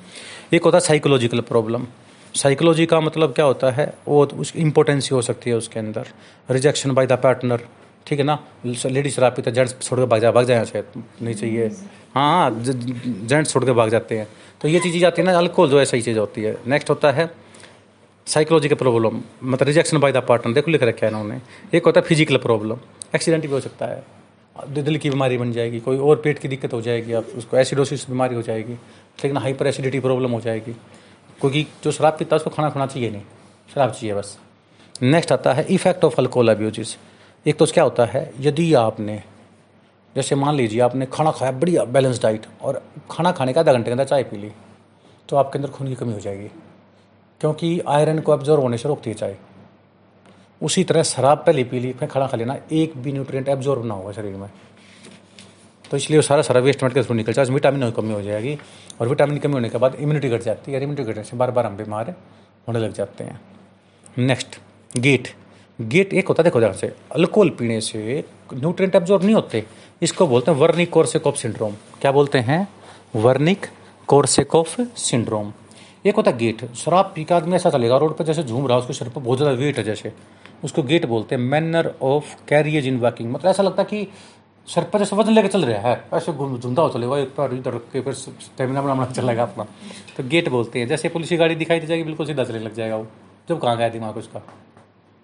एक 0.52 0.64
होता 0.64 0.78
है 0.78 0.80
साइकोलॉजिकल 0.82 1.40
प्रॉब्लम 1.42 1.86
साइकोलॉजी 2.34 2.86
का 2.86 3.00
मतलब 3.00 3.32
क्या 3.34 3.44
होता 3.44 3.70
है? 3.70 3.92
वो 4.08 4.24
तो 4.26 4.36
उस 4.36 4.52
इम्पोर्टेंसी 4.56 5.14
हो 5.14 5.20
सकती 5.22 5.50
है 5.50 5.56
उसके 5.56 5.78
अंदर। 5.80 6.06
रिजेक्शन 6.50 6.92
बाय 6.92 7.06
द 7.06 7.12
पार्टनर 7.22 7.62
ठीक 8.06 8.18
है 8.18 8.24
ना? 8.24 8.38
लेडीज़ 8.66 9.14
शराब 9.14 9.32
पीते 9.32 9.50
जेंट्स 9.50 9.74
छोड़ 9.80 9.98
के 10.00 10.06
भाग 10.06 10.20
जाए 10.20 10.32
भाग 10.32 10.44
जाए 10.46 10.64
से 10.64 10.82
नहीं 10.96 11.34
चाहिए। 11.34 11.66
हाँ 12.14 12.28
हाँ 12.30 12.50
जेंट्स 12.60 13.52
छोड़ 13.52 13.64
के 13.64 13.72
भाग 13.72 13.88
जाते 13.90 14.18
हैं। 14.18 14.28
तो 14.60 14.68
ये 14.68 14.80
चीज़ें 14.80 14.98
जाती 15.00 15.22
है 15.22 15.26
ना 15.26 15.36
अल्कोहल 15.38 15.70
जो 15.70 15.78
है 15.78 15.84
सही 15.84 16.02
चीज़ 16.02 16.18
होती 16.18 16.42
है। 16.42 16.56
नेक्स्ट 16.66 16.90
होता 16.90 17.10
है 17.12 17.30
साइकोलॉजी 18.26 18.68
का 18.68 18.76
प्रॉब्लम 18.76 19.20
मतलब 19.42 19.68
रिजेक्शन 19.68 19.98
बाय 19.98 20.12
द 20.12 20.22
पार्टनर 20.28 20.54
देखो 20.54 20.70
लिख 20.70 20.82
रखा 20.82 21.06
है 21.06 21.12
इन्होंने। 21.12 21.40
एक 21.74 21.84
होता 21.86 22.00
है 22.00 22.06
फ़िज़िकल 22.06 22.36
प्रॉब्लम 22.38 22.78
एक्सीडेंट 23.14 23.42
भी 23.42 23.52
हो 23.52 23.60
सकता 23.60 23.86
है। 23.86 24.02
दिल 24.68 24.98
की 24.98 25.10
बीमारी 25.10 25.38
बन 25.38 25.52
जाएगी, 25.52 25.80
कोई 25.80 25.98
और 25.98 26.16
पेट 26.16 26.38
की 26.38 26.48
दिक्कत 26.48 26.72
हो 26.72 26.80
जाएगी, 26.80 27.12
आप 27.12 27.26
उसको 27.36 27.56
एसिडोसिस 27.56 28.08
बीमारी 28.10 28.34
हो 28.34 28.42
जाएगी, 28.42 28.72
लेकिन 28.72 29.36
हाइपर 29.36 29.66
एसिडिटी 29.66 30.00
प्रॉब्लम 30.00 30.30
हो 30.30 30.40
जाएगी। 30.40 30.72
क्योंकि 31.40 31.66
जो 31.84 31.90
शराब 31.90 32.16
पीता 32.18 32.36
है, 32.36 32.38
उसको 32.38 32.50
खाना 32.50 32.70
खाना 32.70 32.86
चाहिए 32.86 33.10
नहीं, 33.10 33.22
शराब 33.74 33.90
चाहिए 33.90 34.14
बस। 34.14 34.38
नेक्स्ट 35.02 35.32
आता 35.32 35.52
है 35.52 35.66
इफ़ेक्ट 35.70 36.04
ऑफ़ 36.04 36.14
अल्कोहल 36.18 36.48
अब्यूजिस 36.48 36.96
एक 37.46 37.56
तो 37.56 37.66
क्या 37.66 37.84
होता 37.84 38.04
है, 38.04 38.32
यदि 38.40 38.72
आपने, 38.74 39.22
जैसे 40.16 40.34
मान 40.34 40.54
लीजिए 40.54 40.80
आपने 40.80 41.06
खाना 41.06 41.30
खाया, 41.30 41.52
बढ़िया 41.52 41.84
बैलेंस 41.84 42.22
डाइट 42.22 42.46
और 42.62 42.82
खाना 43.10 43.32
खाने 43.32 43.52
का 43.52 43.60
आधा 43.60 43.72
घंटे 43.72 43.84
के 43.84 43.90
अंदर 43.90 44.04
चाय 44.04 44.22
पी 44.22 44.36
ली 44.36 44.50
तो 45.28 45.36
आपके 45.36 45.58
अंदर 45.58 45.70
खून 45.70 45.88
की 45.88 45.94
कमी 45.94 46.12
हो 46.12 46.20
जाएगी। 46.20 46.48
क्योंकि 47.40 47.80
आयरन 47.88 48.18
को 48.18 48.34
एब्जॉर्व 48.34 48.62
होने 48.62 48.78
से 48.78 48.88
रोकती 48.88 49.10
है 49.10 49.16
चाय। 49.16 49.36
उसी 50.60 50.84
तरह 50.84 51.02
शराब 51.04 51.38
पहले 51.38 51.64
पी 51.64 51.80
ली, 51.80 51.92
फिर 51.92 52.08
खड़ा 52.08 52.26
खा 52.26 52.36
लेना। 52.36 52.56
एक 52.72 52.96
भी 52.96 53.12
न्यूट्रिएंट 53.12 53.48
एब्जॉर्ब 53.48 53.84
ना 53.84 53.94
होगा 53.94 54.12
शरीर 54.12 54.34
में। 54.36 54.48
तो 55.84 55.96
इसलिए 55.96 56.18
वो 56.18 56.22
सारा 56.22 56.42
सारा 56.42 56.60
वेस्ट 56.60 56.82
मेटेरियल 56.82 57.16
निकल 57.16 57.32
जाए 57.32 57.44
विटामिन 57.46 57.82
की 57.82 57.92
कमी 57.92 58.12
हो 58.12 58.22
जाएगी 58.22 58.58
और 59.00 59.08
विटामिन 59.08 59.34
की 59.34 59.40
कमी 59.40 59.54
होने 59.54 59.68
के 59.68 59.78
बाद 59.78 59.94
इम्यूनिटी 59.96 60.28
घट 60.28 60.42
जाती 60.42 60.72
है। 60.72 60.78
इम्यूनिटी 60.78 61.10
घटने 61.10 61.24
से 61.24 61.36
बार 61.36 61.50
बार 61.50 61.66
हम 61.66 61.76
बीमार 61.76 62.14
होने 62.68 62.78
लग 62.78 62.92
जाते 62.94 63.24
हैं। 63.24 63.40
नेक्स्ट 64.18 64.58
गेट 64.90 65.28
गेट 65.78 66.12
एक 66.14 66.28
होता 66.28 66.42
है, 66.42 66.44
देखो 66.44 66.60
जहाँ 66.60 66.72
से। 66.72 66.92
अल्कोहल 67.12 67.50
पीने 67.50 67.80
से 67.80 68.24
न्यूट्रिएंट 68.54 68.94
एब्जॉर्ब 68.94 69.22
नहीं 69.24 69.34
होते। 69.34 69.64
इसको 70.02 70.26
बोलते 70.26 70.50
हैं 70.50 70.58
वर्निक 70.58 70.90
कोर्सेकोफ 70.90 71.36
सिंड्रोम 71.36 71.74
क्या 72.00 72.12
बोलते 72.12 72.38
हैं? 72.40 72.66
वर्निक 73.16 73.66
कोर्सेकोफ 74.08 74.80
सिंड्रोम 74.80 75.52
एक 76.06 76.14
होता 76.16 76.30
है 76.30 76.38
गेट 76.38 76.64
शराब 76.74 77.12
पी 77.14 77.24
का 77.24 77.36
आदमी 77.36 77.56
ऐसा 77.56 77.70
चलेगा, 77.70 77.96
रोड 77.96 78.16
पर 78.16 78.24
जैसे 78.24 78.42
झूम 78.42 78.66
रहा 78.66 78.76
है, 78.76 78.82
उसके 78.82 78.92
सिर 78.94 79.08
पर 79.08 79.20
बहुत 79.20 79.38
ज़्यादा 79.38 79.56
वेट 79.56 79.78
है 79.78 79.84
जैसे। 79.84 80.12
उसको 80.64 80.82
गेट 80.82 81.06
बोलते 81.06 81.34
हैं 81.34 81.42
manner 81.42 81.94
of 82.02 82.34
carriage 82.48 82.86
in 82.86 82.98
walking 83.00 83.32
मतलब 83.32 83.50
ऐसा 83.50 83.62
लगता 83.62 83.82
है 83.82 83.88
कि 83.88 84.06
सर 84.68 84.84
पर 84.84 84.98
जैसे 84.98 85.16
वज़न 85.16 85.32
लेकर 85.32 85.48
चल 85.48 85.64
रहा 85.64 85.90
है 85.90 86.04
ऐसे 86.14 86.32
घूम 86.32 86.58
झुमता 86.58 86.82
हो 86.82 86.88
चलेगा 86.88 87.18
एक 87.18 87.28
पैर 87.36 87.54
इधर 87.54 87.74
रख 87.74 87.90
के 87.92 88.00
फिर 88.00 88.14
स्टेमिना 88.14 88.82
बना 88.82 88.94
बना 88.94 89.10
चलेगा 89.12 89.42
अपना। 89.42 89.64
तो 90.16 90.24
गेट 90.24 90.48
बोलते 90.48 90.78
हैं 90.78 90.88
जैसे 90.88 91.08
पुलिस 91.08 91.28
की 91.28 91.36
गाड़ी 91.36 91.54
दिखाई 91.54 91.80
दी 91.80 91.86
जाएगी 91.86 92.04
बिल्कुल 92.04 92.26
सीधा 92.26 92.44
चलने 92.44 92.60
लग 92.60 92.74
जाएगा 92.74 92.96
वो। 92.96 93.06
जब 93.48 93.60
कहाँ 93.60 93.76
गया 93.76 93.88
दिमाग 93.88 94.16
उसका? 94.16 94.42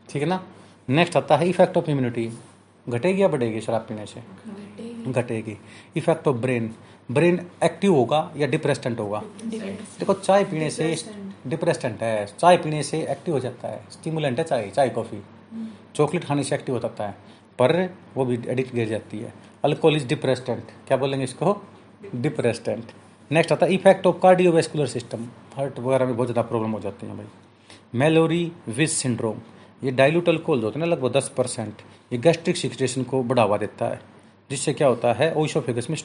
ठीक 0.08 0.22
है 0.22 0.28
ना? 0.28 0.42
नेक्स्ट 0.88 1.16
आता 1.16 1.36
है 1.36 1.48
इफ़ेक्ट 1.48 1.76
ऑफ़ 1.76 1.90
इम्यूनिटी 1.90 2.28
घटेगी 2.86 3.22
या 3.22 3.28
बढ़ेगी 3.28 3.60
शराब 3.60 3.86
पीने 3.88 4.06
से? 4.06 4.22
घटेगी। 5.12 5.56
Effect 5.96 6.28
of 6.28 6.36
brain 6.36 6.74
brain 7.10 7.40
active 7.64 7.94
होगा 7.94 8.30
या 8.36 8.46
डिप्रेस्टेंट 8.46 8.98
होगा? 9.00 9.22
देखो 9.44 10.14
चाय 10.14 10.44
पीने 10.44 10.70
से 10.70 10.94
डिप्रेस्टेंट 11.46 12.02
है, 12.02 12.26
चाय 12.28 12.56
पीने 12.56 12.82
से 12.82 13.00
एक्टिव 13.02 13.34
हो 13.34 13.40
जाता 13.40 13.68
है 13.68 13.80
स्टिमुलेंट 13.92 14.38
है 14.38 14.44
चाय 14.44 14.70
चाय 14.70 14.88
कॉफ़ी 14.90 15.22
चॉकलेट 15.96 16.24
खाने 16.24 16.42
से 16.44 16.54
एक्टिव 16.54 16.74
हो 16.74 16.80
जाता 16.80 17.06
है, 17.06 17.14
पर 17.58 17.88
वो 18.16 18.24
भी 18.24 18.38
एडिक्ट 18.48 18.74
गिर 18.74 18.88
जाती 18.88 19.18
है। 19.18 19.32
अल्कोहल 19.64 19.96
इज़ 19.96 20.06
डिप्रेस्टेंट 20.08 20.70
क्या 20.88 20.96
बोलेंगे 20.96 21.24
इसको? 21.24 21.60
डिप्रेस्टेंट 22.16 22.92
नेक्स्ट 23.30 23.52
आता 23.52 23.66
है 23.66 23.74
effect 23.74 24.06
of 24.06 24.18
cardiovascular 24.22 24.86
system 24.88 25.24
heart 25.54 25.78
वगैरह 25.78 26.06
में 26.06 26.16
बहुत 26.16 26.28
ज़्यादा 26.28 26.48
प्रॉब्लम 26.48 26.70
हो 26.70 26.80
जाती 26.80 27.06
है 27.06 27.16
भाई। 27.16 27.26
मेलोरी 27.94 28.52
विज 28.68 28.90
सिंड्रोम 28.90 29.40
ये 29.84 29.90
डाइल्यूट 29.92 30.28
अल्कोहल 30.28 30.60
जो 30.60 30.66
होते 30.66 30.78
हैं 30.78 30.86
ना, 30.86 30.92
लगभग 30.92 31.12
दस 31.12 31.30
परसेंट, 31.36 31.74
ये 32.12 32.18
गैस्ट्रिक 32.18 32.56
सिक्रेशन 32.56 33.02
को 33.02 33.22
बढ़ावा 33.22 33.56
देता 33.58 33.86
है। 33.86 34.00
जिससे 34.50 34.72
क्या 34.72 34.88
होता 34.88 35.12
है 35.12 35.32
ओइसोफेगस 35.34 35.88
में 35.90 35.96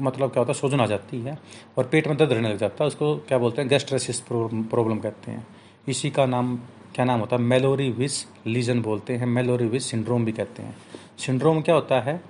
मतलब 0.00 0.30
क्या 0.30 0.40
होता 0.40 0.52
है, 0.52 0.58
सोजन 0.58 0.80
आ 0.80 0.86
जाती 0.86 1.20
है 1.20 1.36
और 1.78 1.84
पेट 1.84 2.06
में 2.08 2.16
दर्द 2.16 2.32
रहने 2.32 2.48
लग 2.48 2.58
जाता 2.58 2.84
है। 2.84 2.88
उसको 2.88 3.14
क्या 3.18 3.38
बोलते 3.38 3.62
हैं 3.62 3.68
गैस्ट्रेसिस 3.70 4.20
प्रॉब्लम 4.22 4.98
कहते 4.98 5.30
हैं। 5.30 5.46
इसी 5.88 6.10
का 6.10 6.26
नाम, 6.26 6.56
क्या 6.94 7.04
नाम 7.04 7.20
होता 7.20 7.36
है 7.36 7.42
मेलोरी 7.42 7.90
विस 7.90 8.24
लीजन 8.46 8.80
बोलते 8.82 9.16
हैं 9.16 9.26
मेलोरी 9.26 9.66
विस 9.66 9.90
सिंड्रोम 9.90 10.24
भी 10.24 10.32
कहते 10.32 10.62
हैं। 10.62 10.76
सिंड्रोम 11.18 11.60
क्या 11.60 11.74
होता 11.74 12.00
है 12.00 12.20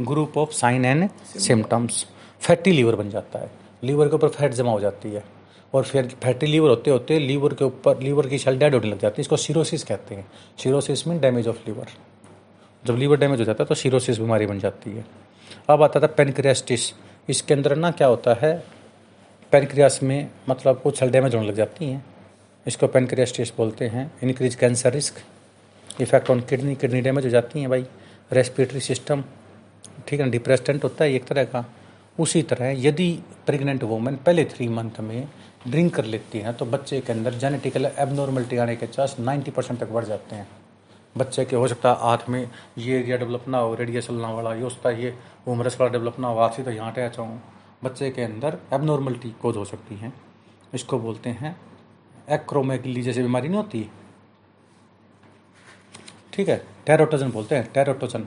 group 0.00 0.36
of 0.38 0.50
sign 0.52 0.84
and 0.84 1.08
symptoms 1.38 2.04
fatty 2.40 2.72
liver 2.72 2.96
बन 2.96 3.10
जाता 3.10 3.38
है। 3.38 3.50
लीवर 3.84 4.08
के 4.08 4.14
ऊपर 4.14 4.28
फैट 4.28 4.52
जमा 4.52 4.72
हो 4.72 4.80
जाती 4.80 5.10
है 5.10 5.24
और 5.74 5.84
फिर 5.84 6.06
फैटी 6.22 6.46
लीवर 6.46 6.70
होते 6.70 6.90
होते 6.90 7.18
लीवर 7.18 7.54
के 7.54 7.64
ऊपर 7.64 8.00
लीवर 8.00 8.28
की 8.28 8.38
सेल 8.38 8.58
डेड 8.58 8.74
होने 8.74 8.88
लग 8.88 8.98
जाती 8.98 9.14
है। 9.14 9.20
इसको 9.20 9.36
सीरोसिस 9.36 9.84
कहते 9.84 10.14
हैं। 10.14 10.26
Cirrhosis 10.58 11.06
mean 11.08 11.18
damage 11.20 11.48
of 11.48 11.58
liver 11.66 11.86
जब 12.88 12.96
लीवर 12.96 13.18
डैमेज 13.18 13.40
हो 13.40 13.44
जाता 13.44 13.62
है 13.62 13.68
तो 13.68 13.74
सीरोसिस 13.74 14.18
बीमारी 14.18 14.46
बन 14.46 14.58
जाती 14.58 14.90
है। 14.90 15.04
अब 15.70 15.82
आता 15.82 16.00
था 16.00 16.06
पेनक्रियास्टिस 16.08 16.92
इसके 17.28 17.54
अंदर 17.54 17.76
ना 17.76 17.90
क्या 17.92 18.06
होता 18.08 18.34
है? 18.42 18.52
पेनक्रियास 19.52 19.98
में 20.02 20.30
मतलब 20.48 20.80
कुछ 20.80 20.98
सेल 20.98 21.10
डैमेज 21.10 21.34
होने 21.34 21.48
लग 21.48 21.54
जाती 21.56 21.86
हैं। 21.86 22.04
इसको 22.66 22.86
पेनक्रियास्टिस 22.88 23.52
बोलते 23.56 23.88
हैं। 23.88 24.10
Increase 24.22 24.54
cancer 24.54 24.92
risk 24.92 25.22
effect 26.00 26.30
on 26.30 26.40
kidney 26.40 26.74
kidney 26.74 27.00
damage 27.00 27.24
हो 27.24 27.30
जाती 27.30 27.60
हैं 27.60 27.70
भाई। 27.70 27.86
रेस्पिरेटरी 28.32 28.80
सिस्टम 28.82 29.24
ठीक 30.08 30.20
है 30.20 30.30
डिप्रेस्टेंट 30.30 30.84
होता 30.84 31.04
है 31.04 31.12
एक 31.12 31.24
तरह 31.24 31.44
का। 31.44 31.64
उसी 32.18 32.42
तरह 32.42 32.74
यदि 32.78 33.10
प्रेग्नेंट 33.46 33.82
वूमेन 33.84 34.16
पहले 34.16 34.44
थ्री 34.44 34.68
मंथ 34.68 35.00
में 35.00 35.28
ड्रिंक 35.68 35.94
कर 35.94 36.04
लेती 36.04 36.38
हैं 36.38 36.54
तो 36.56 36.64
बच्चे 36.66 37.00
के 37.00 37.12
अंदर 37.12 37.34
जेनेटिकल 37.34 37.90
एबनॉर्मलिटी 37.98 38.56
आने 38.56 38.76
के 38.76 38.86
चांस 38.86 39.16
नाइन्टी 39.20 39.50
परसेंट 39.50 39.78
तक 39.80 39.88
बढ़ 39.88 40.04
जाते 40.04 40.36
हैं। 40.36 40.46
बच्चे 41.16 41.44
के 41.44 41.56
हो 41.56 41.68
सकता 41.68 41.90
है 41.90 41.96
हाथ 42.00 42.28
में 42.28 42.50
ये 42.78 42.98
एरिया 42.98 43.16
डेवलप 43.16 43.44
ना 43.48 43.58
हो 43.58 43.74
रेडिया 43.74 44.00
चलना 44.00 44.30
वाला, 44.30 44.54
ये 44.54 44.68
है 44.86 45.02
ये 45.02 45.14
उमरस 45.48 45.80
वाला 45.80 45.92
डेवलप 45.92 46.18
ना 46.18 46.28
हो, 46.28 46.38
हाथ 46.38 46.62
तो 46.64 46.70
यहाँ 46.70 46.90
अटैच 46.92 47.18
हो 47.18 47.26
बच्चे 47.84 48.10
के 48.10 48.22
अंदर 48.22 48.58
एबनॉर्मलिटी 48.72 49.30
कोज 49.42 49.56
हो 49.56 49.64
सकती 49.64 49.96
है। 49.96 50.12
इसको 50.74 50.98
बोलते 50.98 51.30
हैं 51.32 51.56
एक्रोमेगली 52.30 53.02
जैसी 53.02 53.22
बीमारी 53.22 53.48
नहीं 53.48 53.58
होती। 53.58 53.88
ठीक 56.32 56.48
है 56.48 56.56
टेरोटोजन 56.86 57.30
बोलते 57.30 57.56
हैं 57.56 57.70
टेरोटोजन 57.72 58.26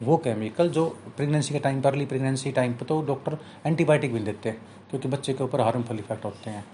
वो 0.00 0.16
केमिकल 0.16 0.68
जो 0.70 0.86
प्रेगनेंसी 1.16 1.54
के 1.54 1.60
टाइम 1.60 1.80
पर 1.82 1.88
अर्ली 1.88 2.06
प्रेगनेंसी 2.06 2.52
टाइम 2.52 2.72
पर 2.74 2.86
तो 2.86 3.00
डॉक्टर 3.06 3.38
एंटीबायोटिक 3.66 4.12
भी 4.12 4.20
देते 4.20 4.48
हैं, 4.48 4.58
क्योंकि 4.90 5.08
बच्चे 5.08 5.32
के 5.32 5.44
ऊपर 5.44 5.60
हार्मफुल 5.60 5.98
इफ़ेक्ट 5.98 6.24
होते 6.24 6.50
हैं। 6.50 6.64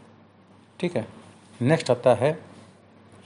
ठीक 0.80 0.96
है 0.96 1.06
नेक्स्ट 1.60 1.90
आता 1.90 2.14
है 2.14 2.32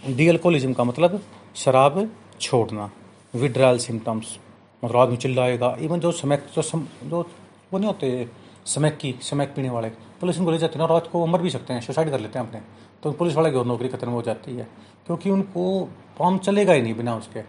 डी 0.07 0.29
अल्कोहलिज्म 0.29 0.73
का 0.73 0.85
मतलब 0.85 1.23
शराब 1.57 2.11
छोड़ना 2.41 2.91
विड्रॉल 3.35 3.79
सिम्टम्स 3.79 4.39
मतलब 4.85 4.97
आदमी 4.97 5.17
चिल्लाएगा 5.17 5.77
इवन 5.81 6.01
जो 6.01 6.13
समय 6.13 6.43
जो 6.57 6.63
सम, 6.63 6.87
जो 7.05 7.27
वो 7.73 7.79
नहीं 7.79 7.87
होते 7.87 8.29
समैक 8.67 8.99
की 8.99 9.15
समैक 9.23 9.49
पीने 9.49 9.71
वाले 9.71 9.89
पुलिस 9.89 10.39
उनको 10.39 10.51
ले 10.51 10.59
जाते 10.59 10.79
हैं 10.79 10.87
ना 10.87 10.95
रात 10.95 11.09
को 11.13 11.27
मर 11.27 11.43
भी 11.43 11.51
सकते 11.51 11.73
हैं 11.73 11.81
सुसाइड 11.81 12.11
कर 12.11 12.21
लेते 12.21 12.39
हैं 12.39 12.49
अपने 12.49 12.61
तो 13.03 13.13
पुलिस 13.13 13.35
वाले 13.35 13.51
की 13.51 13.57
और 13.57 13.67
नौकरी 13.67 13.89
खत्म 13.89 14.09
हो 14.09 14.23
जाती 14.23 14.57
है 14.57 14.69
क्योंकि 15.07 15.31
उनको 15.31 15.85
काम 16.19 16.39
चलेगा 16.39 16.73
ही 16.73 16.83
नहीं 16.83 16.95
बिना 16.95 17.17
उसके 17.17 17.43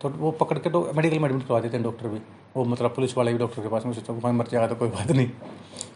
तो 0.00 0.08
वो 0.08 0.30
पकड़ 0.30 0.58
के 0.58 0.70
तो 0.70 0.92
मेडिकल 0.94 1.18
में 1.18 1.28
एडमिट 1.28 1.46
करवा 1.46 1.60
देते 1.60 1.76
हैं 1.76 1.84
डॉक्टर 1.84 2.08
भी 2.08 2.18
वो 2.56 2.64
मतलब 2.64 2.90
पुलिस 2.90 3.16
वाले 3.16 3.32
भी 3.32 3.38
डॉक्टर 3.38 3.62
के 3.62 3.68
पास 3.68 3.86
में 3.86 3.92
सोचता 3.92 4.32
मर 4.32 4.46
जाएगा 4.46 4.66
तो 4.66 4.74
कोई 4.74 4.88
बात 4.88 5.12
नहीं 5.12 5.26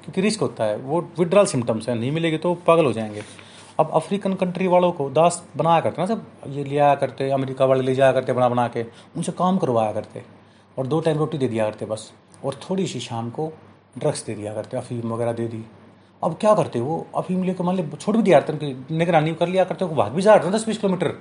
क्योंकि 0.05 0.21
रिस्क 0.21 0.41
होता 0.41 0.65
है 0.65 0.77
वो 0.77 1.09
विड्रॉल 1.19 1.47
सिम्टम्स 1.47 1.89
है 1.89 1.99
नहीं 1.99 2.13
मिलेगी 2.13 2.39
तो 2.39 2.55
पागल 2.55 2.85
हो 2.85 2.93
जाएँगे। 2.93 3.23
अब 3.79 3.91
अफ्रीकन 3.95 4.35
कंट्री 4.35 4.67
वालों 4.69 4.91
को 4.93 5.09
दास 5.11 5.43
बनाया 5.57 5.81
करते 5.81 6.03
ना 6.03 6.07
सब 6.07 6.25
ये 6.49 6.65
ले 6.65 6.79
आया 6.79 6.95
करते, 6.95 7.31
अमेरिका 7.31 7.65
वाले 7.65 7.83
ले 7.83 7.95
जाया 7.95 8.13
करते 8.13 8.33
बना 8.33 8.49
बना 8.49 8.67
के, 8.69 8.83
उनसे 9.17 9.33
काम 9.33 9.59
करवाया 9.59 9.93
करते 9.93 10.23
और 10.77 10.87
दो 10.87 11.01
टाइम 11.01 11.19
रोटी 11.19 11.39
दे 11.39 11.49
दिया 11.49 11.65
करते 11.65 11.87
बस, 11.87 12.13
और 12.45 12.61
थोड़ी 12.63 12.87
सी 12.87 13.01
शाम 13.01 13.31
को 13.31 13.53
ड्रग्स 13.99 14.25
दे 14.27 14.35
दिया 14.35 14.55
करते, 14.55 14.77
अफीम 14.77 15.13
वगैरह 15.13 15.33
दे 15.33 15.47
दी। 15.49 15.65
अब 16.23 16.37
क्या 16.41 16.55
करते 16.55 16.81
वो? 16.81 17.07
अफीम 17.17 17.43
लेकर 17.45 17.65
मान 17.65 17.77
ली, 17.77 17.87
छोड़ 17.97 18.17
भी 18.17 18.23
दिया 18.23 18.41
करते, 18.41 18.67
उनकी 18.67 18.97
निगरानी 18.97 19.35
कर 19.35 19.49
लिया 19.49 19.65
करते 19.65 19.85
भाग 19.87 20.13
भी 20.13 20.23
जा 20.23 20.35
रहे 20.35 20.51
दस 20.51 20.67
बीस 20.67 20.79
किलोमीटर। 20.79 21.15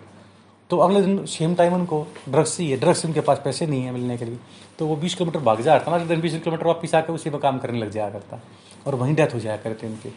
तो 0.69 0.77
अगले 0.77 1.01
दिन 1.01 1.25
सेम 1.25 1.55
टाइम 1.55 1.73
उनको 1.73 2.05
ड्रग्स 2.29 2.55
चाहिए 2.57 2.77
ड्रग्स 2.77 3.05
उनके 3.05 3.21
पास 3.21 3.41
पैसे 3.43 3.65
नहीं 3.67 3.83
है 3.83 3.91
मिलने 3.91 4.17
के 4.17 4.25
लिए। 4.25 4.37
तो 4.79 4.87
वो 4.87 4.95
बीस 4.95 5.15
किलोमीटर 5.15 5.39
भाग 5.39 5.61
जाता 5.61 5.91
ना, 5.91 5.97
अगले 5.97 6.07
दिन 6.07 6.21
बीस 6.21 6.33
किलोमीटर 6.33 6.67
वापस 6.67 6.95
आकर 6.95 7.13
उसी 7.13 7.29
में 7.29 7.39
काम 7.39 7.57
करने 7.57 7.79
लग 7.79 7.89
जाया 7.91 8.09
करता। 8.09 8.39
और 8.87 8.95
वहीं 8.95 9.15
डेथ 9.15 9.33
हो 9.33 9.39
जाया 9.39 9.57
करते 9.57 9.87
उनकी 9.87 10.13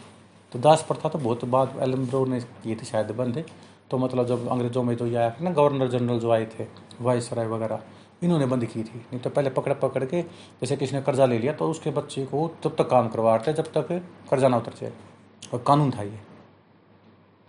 तो 0.51 0.59
दास 0.59 0.85
प्रथा 0.87 1.09
तो 1.09 1.19
बहुत 1.19 1.45
बाद 1.45 1.79
एलम 1.81 2.05
ब्रो 2.07 2.25
ने 2.25 2.39
किए 2.39 2.75
थे 2.75 2.85
शायद 2.85 3.11
बंद। 3.11 3.43
तो 3.91 3.97
मतलब 3.97 4.27
जब 4.27 4.47
अंग्रेज़ों 4.47 4.83
में 4.83 4.95
जो 4.97 5.05
ये 5.05 5.15
आया 5.15 5.35
ना, 5.41 5.51
गवर्नर 5.51 5.87
जनरल 5.87 6.19
जो 6.19 6.31
आए 6.31 6.45
थे 6.49 6.65
वाइस 7.01 7.31
राय 7.33 7.47
वगैरह, 7.47 7.83
इन्होंने 8.23 8.45
बंद 8.45 8.65
की 8.65 8.83
थी। 8.83 8.97
नहीं 8.97 9.19
तो 9.19 9.29
पहले 9.29 9.49
पकड़ 9.49 9.73
पकड़ 9.73 10.03
के, 10.05 10.21
जैसे 10.21 10.77
किसी 10.77 10.95
ने 10.95 11.01
कर्जा 11.01 11.25
ले 11.25 11.37
लिया 11.39 11.53
तो 11.53 11.69
उसके 11.71 11.91
बच्चे 11.91 12.25
को 12.25 12.47
तब 12.63 12.75
तक 12.77 12.89
काम 12.89 13.07
करवाते 13.07 13.53
जब 13.53 13.71
तक 13.77 13.91
कर्जा 14.29 14.47
ना 14.47 14.57
उतर 14.57 14.73
जाए 14.81 14.91
और 15.53 15.63
कानून 15.67 15.91
था 15.91 16.03
ये। 16.03 16.19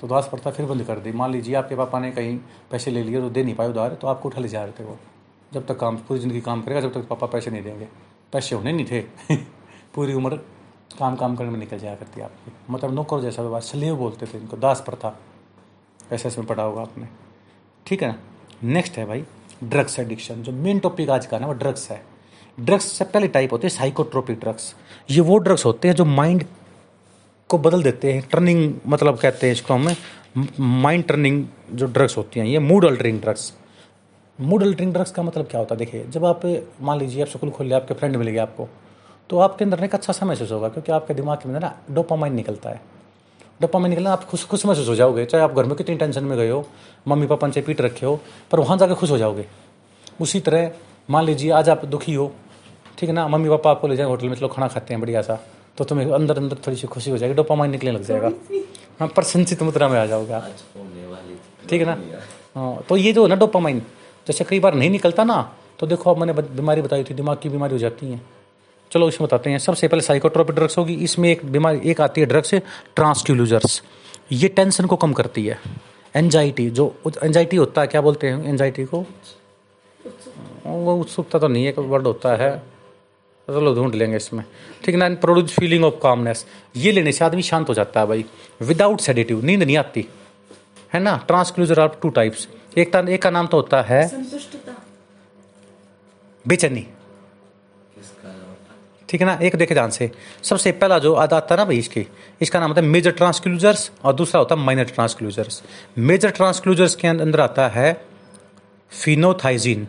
तो 0.00 0.06
दास 0.06 0.28
प्रथा 0.28 0.50
फिर 0.50 0.66
बंद 0.66 0.84
कर 0.84 0.98
दी। 0.98 1.12
मान 1.12 1.32
लीजिए, 1.32 1.54
आपके 1.54 1.76
पापा 1.76 1.98
ने 1.98 2.10
कहीं 2.10 2.38
पैसे 2.70 2.90
ले 2.90 3.02
लिए 3.02 3.20
तो 3.20 3.30
दे 3.30 3.42
नहीं 3.42 3.54
पाए 3.54 3.68
उधार 3.68 3.94
तो 3.94 4.06
आपको 4.06 4.28
उठा 4.28 4.40
ले 4.40 4.48
जा 4.48 4.62
रहे 4.64 4.72
थे 4.72 4.84
वो। 4.84 4.98
जब 5.52 5.66
तक 5.66 5.78
काम, 5.78 5.96
पूरी 5.98 6.20
ज़िंदगी 6.20 6.40
काम 6.40 6.62
करेगा, 6.62 6.80
जब 6.80 6.92
तक 6.94 7.08
पापा 7.08 7.26
पैसे 7.26 7.50
नहीं 7.50 7.62
देंगे। 7.62 7.88
पैसे 8.32 8.56
होने 8.56 8.72
नहीं 8.72 8.86
थे। 8.86 9.00
पूरी 9.94 10.14
उम्र 10.14 10.40
काम 10.98 11.16
काम 11.16 11.36
करने 11.36 11.50
में 11.50 11.58
निकल 11.58 11.78
जाया 11.78 11.94
करती 11.94 12.20
आपकी 12.20 12.52
मतलब 12.70 12.94
नौकर 12.94 13.20
जैसा 13.20 13.42
व्यवहार 13.42 13.62
सलेव 13.62 13.96
बोलते 13.96 14.26
थे 14.26 14.38
इनको, 14.38 14.56
दास 14.56 14.82
प्रथा। 14.86 15.18
ऐसे 16.12 16.28
में 16.28 16.46
पढ़ा 16.46 16.62
होगा 16.62 16.82
आपने। 16.82 17.08
ठीक 17.86 18.02
है 18.02 18.08
ना? 18.08 18.18
नेक्स्ट 18.64 18.96
है 18.98 19.04
भाई 19.06 19.24
ड्रग्स 19.64 19.98
एडिक्शन 19.98 20.42
जो 20.42 20.52
मेन 20.52 20.78
टॉपिक 20.78 21.10
आज 21.10 21.26
का 21.26 21.38
ना, 21.38 21.46
वो 21.46 21.52
ड्रग्स 21.52 21.90
है। 21.90 22.02
ड्रग्स 22.58 22.84
से 22.84 23.04
पहले 23.04 23.28
टाइप 23.28 23.52
होते 23.52 23.66
हैं 23.66 23.74
साइकोट्रोपिक 23.74 24.38
ड्रग्स 24.40 24.74
ये 25.10 25.20
वो 25.20 25.38
ड्रग्स 25.38 25.64
होते 25.64 25.88
हैं 25.88 25.94
जो 25.94 26.04
माइंड 26.04 26.44
को 27.50 27.58
बदल 27.58 27.82
देते 27.82 28.12
हैं। 28.12 28.28
टर्निंग 28.32 28.74
मतलब 28.86 29.18
कहते 29.18 29.46
हैं 29.46 29.52
इसको 29.52 29.74
हमें 29.74 29.96
माइंड 30.60 31.04
टर्निंग 31.04 31.46
जो 31.72 31.86
ड्रग्स 31.86 32.16
होती 32.16 32.40
हैं, 32.40 32.46
ये 32.46 32.58
mood 32.58 32.84
altering 32.84 33.20
drugs 33.20 33.52
mood 34.40 34.62
altering 34.62 34.92
drugs 34.92 35.10
का 35.10 35.22
मतलब 35.22 35.46
क्या 35.46 35.60
होता 35.60 35.74
है? 35.74 35.78
देखिए, 35.78 36.04
जब 36.04 36.24
आप, 36.24 36.40
मान 36.80 36.98
लीजिए, 36.98 37.22
आप 37.22 37.28
स्कूल 37.28 37.50
खोल 37.50 37.66
लिया, 37.66 37.78
आपके 37.78 37.94
फ्रेंड 37.94 38.16
मिल 38.16 38.28
गया 38.28 38.42
आपको। 38.42 38.68
तो 39.30 39.38
आपके 39.38 39.64
अंदर 39.64 39.84
एक 39.84 39.94
अच्छा 39.94 40.12
सा 40.12 40.26
महसूस 40.26 40.52
होगा 40.52 40.68
क्योंकि 40.68 40.92
आपके 40.92 41.14
दिमाग 41.14 41.38
के 41.38 41.48
अंदर 41.48 41.60
ना 41.60 41.74
डोपामाइन 41.90 42.34
निकलता 42.34 42.70
है। 42.70 42.80
डोपामाइन 43.60 43.90
निकलना 43.90 44.12
आप 44.12 44.24
खुश 44.24 44.44
खुश 44.46 44.64
महसूस 44.66 44.88
हो 44.88 44.94
जाओगे 44.94 45.24
चाहे 45.26 45.44
आप 45.44 45.54
घर 45.54 45.64
में 45.64 45.74
कितनी 45.76 45.96
टेंशन 45.96 46.24
में 46.24 46.36
गए 46.38 46.48
हो 46.50 46.64
मम्मी 47.08 47.26
पापा 47.26 47.50
से 47.50 47.60
पीट 47.60 47.80
रखे 47.80 48.06
हो 48.06 48.18
पर 48.50 48.60
वहाँ 48.60 48.76
जाकर 48.78 48.94
खुश 48.94 49.10
हो 49.10 49.18
जाओगे। 49.18 49.44
उसी 50.20 50.40
तरह 50.40 50.70
मान 51.10 51.24
लीजिए 51.24 51.50
आज 51.50 51.68
आप 51.68 51.84
दुखी 51.86 52.14
हो 52.14 52.32
ठीक 52.98 53.08
है 53.08 53.14
ना 53.14 53.26
मम्मी 53.28 53.48
पापा 53.48 53.70
आपको 53.70 53.88
ले 53.88 53.96
जाए 53.96 54.06
होटल 54.06 54.28
में 54.28 54.36
चलो 54.36 54.48
खाना 54.48 54.68
खाते 54.68 54.94
हैं 54.94 55.00
बढ़िया 55.00 55.22
सा। 55.22 55.38
तो 55.78 55.84
तुम्हें 55.84 56.10
अंदर 56.12 56.36
अंदर 56.36 56.56
थोड़ी 56.66 56.76
सी 56.76 56.86
खुशी 56.86 57.10
हो 57.10 57.18
जाएगी 57.18 57.34
डोपामाइन 57.34 57.70
निकलने 57.70 57.92
लग 57.92 58.02
जाएगा। 58.04 58.30
हाँ 59.00 59.08
प्रसन्नचित 59.08 59.62
मुद्रा 59.62 59.88
में 59.88 59.98
आ 59.98 60.06
जाओगे 60.06 60.32
आप। 60.32 60.50
ठीक 61.70 61.80
है 61.80 61.86
ना? 61.86 61.96
हाँ 62.54 62.82
तो 62.88 62.96
ये 62.96 63.12
जो 63.12 63.22
है 63.22 63.28
ना 63.28 63.34
डोपामाइन 63.36 63.82
जैसे 64.26 64.44
कई 64.44 64.60
बार 64.60 64.74
नहीं 64.74 64.90
निकलता 64.90 65.24
ना 65.24 65.40
तो 65.78 65.86
देखो 65.86 66.10
अब 66.10 66.18
मैंने 66.18 66.32
बीमारी 66.32 66.82
बताई 66.82 67.04
थी 67.04 67.14
दिमाग 67.14 67.38
की 67.42 67.48
बीमारी 67.48 67.72
हो 67.72 67.78
जाती 67.78 68.10
है। 68.12 68.20
चलो 68.92 69.08
इसमें 69.08 69.26
बताते 69.26 69.50
हैं। 69.50 69.58
सबसे 69.58 69.88
पहले 69.88 70.02
साइकोट्रोपिक 70.02 70.56
ड्रग्स 70.56 70.78
होगी। 70.78 70.94
इसमें 71.04 71.28
एक 71.30 71.44
बीमारी 71.52 71.90
एक 71.90 72.00
आती 72.00 72.20
है 72.20 72.26
ड्रग्स 72.26 72.54
ट्रांसक्यूलूजर्स 72.96 73.82
ये 74.32 74.48
टेंशन 74.48 74.86
को 74.86 74.96
कम 74.96 75.12
करती 75.12 75.46
है। 75.46 75.58
एनजाइटी 76.14 76.68
जो 76.70 76.94
एनजाइटी 77.24 77.56
होता 77.56 77.80
है 77.80 77.86
क्या 77.86 78.00
बोलते 78.00 78.26
हैं 78.26 78.44
एनजाइटी 78.44 78.84
को? 78.84 79.04
वो 80.66 80.94
उत्सुकता 80.96 81.38
तो 81.38 81.48
नहीं 81.48 81.64
है 81.66 81.72
वर्ड 81.78 82.06
होता 82.06 82.34
है। 82.36 82.50
चलो 83.48 83.74
ढूंढ 83.74 83.94
लेंगे 83.94 84.16
इसमें। 84.16 84.44
ठीक 84.84 84.94
है 84.94 84.96
ना 84.98 85.08
प्रोड्यूस 85.20 85.54
फीलिंग 85.54 85.84
ऑफ़ 85.84 85.94
कामनेस 86.02 86.44
ये 86.76 86.92
लेने 86.92 87.12
से 87.12 87.24
आदमी 87.24 87.42
शांत 87.42 87.68
हो 87.68 87.74
जाता 87.74 88.00
है 88.00 88.06
भाई। 88.06 88.24
विदाउट 88.62 89.00
सेडेटिव 89.00 89.44
नींद 89.44 89.62
नहीं 89.62 89.76
आती। 89.76 90.06
है 90.92 91.00
ना? 91.00 91.16
ट्रांसक्लूजर 91.26 91.80
आर 91.80 91.88
टू 92.02 92.08
टाइप्स 92.10 92.48
एक 92.78 92.94
एक 92.96 93.22
का 93.22 93.30
नाम 93.30 93.46
तो 93.46 93.56
होता 93.56 93.82
है 93.82 94.02
बेचैनी। 96.44 96.86
ठीक 99.08 99.20
है 99.20 99.26
ना? 99.26 99.38
एक 99.42 99.56
देखे 99.56 99.74
ध्यान 99.74 99.90
से। 99.90 100.10
सबसे 100.42 100.72
पहला 100.72 100.98
जो 100.98 101.12
आधा 101.14 101.36
आता 101.36 101.54
है 101.54 101.58
ना 101.58 101.64
भाई 101.64 101.78
इसके, 101.78 102.06
इसका 102.40 102.60
नाम 102.60 102.70
होता 102.70 102.80
है 102.80 102.86
मेजर 102.86 103.10
ट्रांसक्लूजर्स 103.12 103.90
और 104.04 104.14
दूसरा 104.14 104.38
होता 104.38 104.54
है 104.54 104.60
माइनर 104.62 104.84
ट्रांसक्लूजर्स 104.86 105.62
मेजर 106.00 106.30
ट्रांसक्लूजर्स 106.30 106.94
के 106.94 107.08
अंदर 107.08 107.40
आता 107.40 107.68
है 107.68 107.92
फिनोथाइजिन 108.92 109.86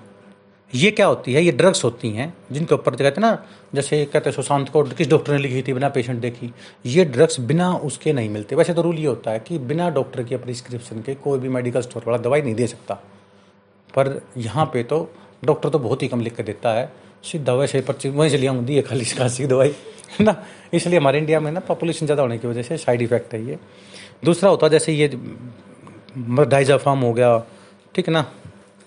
ये 0.73 0.89
क्या 0.91 1.05
होती 1.05 1.33
है? 1.33 1.41
ये 1.43 1.51
ड्रग्स 1.51 1.83
होती 1.83 2.09
हैं 2.11 2.33
जिनके 2.51 2.73
ऊपर 2.75 2.91
कहते 2.91 3.07
हैं 3.11 3.21
ना, 3.21 3.45
जैसे 3.75 4.03
कहते 4.05 4.29
हैं 4.29 4.35
सुशांत 4.35 4.69
को 4.69 4.83
किस 4.85 5.07
डॉक्टर 5.09 5.33
ने 5.33 5.37
लिखी 5.39 5.61
थी, 5.61 5.73
बिना 5.73 5.89
पेशेंट 5.89 6.19
देखी। 6.21 6.51
ये 6.85 7.05
ड्रग्स 7.05 7.39
बिना 7.41 7.71
उसके 7.73 8.13
नहीं 8.13 8.29
मिलते। 8.29 8.55
वैसे 8.55 8.73
तो 8.73 8.81
रूल 8.81 8.99
ये 8.99 9.05
होता 9.05 9.31
है 9.31 9.39
कि 9.39 9.57
बिना 9.59 9.89
डॉक्टर 9.89 10.23
के 10.23 10.37
प्रिस्क्रिप्शन 10.37 11.01
के 11.01 11.15
कोई 11.15 11.39
भी 11.39 11.49
मेडिकल 11.49 11.81
स्टोर 11.81 12.03
वाला 12.07 12.17
दवाई 12.19 12.41
नहीं 12.41 12.55
दे 12.55 12.67
सकता। 12.67 12.93
पर 13.93 14.21
यहाँ 14.37 14.65
पे 14.65 14.83
तो 14.83 15.09
डॉक्टर 15.45 15.69
तो 15.69 15.79
बहुत 15.79 16.03
ही 16.03 16.07
कम 16.07 16.21
लिख 16.21 16.35
कर 16.35 16.43
देता 16.43 16.73
है। 16.73 16.91
सीधा 17.23 17.53
वैसे 17.53 17.81
पर्ची 17.81 18.09
वहीं 18.09 18.29
से 18.29 18.37
लिया 18.37 18.53
दी 18.53 18.75
है 18.75 18.81
खाली 18.81 19.05
खांसी 19.07 19.43
की 19.43 19.47
दवाई 19.47 19.73
है 20.11 20.25
ना, 20.25 20.35
इसलिए 20.73 20.99
हमारे 20.99 21.19
इंडिया 21.19 21.39
में 21.39 21.51
ना 21.51 21.59
पॉपुलेशन 21.61 22.05
ज़्यादा 22.05 22.21
होने 22.21 22.37
की 22.37 22.47
वजह 22.47 22.61
से 22.63 22.77
साइड 22.79 23.01
इफ़ेक्ट 23.01 23.33
है 23.33 23.45
ये। 23.45 23.57
दूसरा 24.25 24.49
होता 24.49 24.65
है 24.65 24.71
जैसे 24.71 24.93
ये 24.93 25.07
डाइजाफाम 26.17 26.99
हो 26.99 27.13
गया, 27.13 27.37
ठीक 27.95 28.07
है 28.07 28.13
ना? 28.13 28.25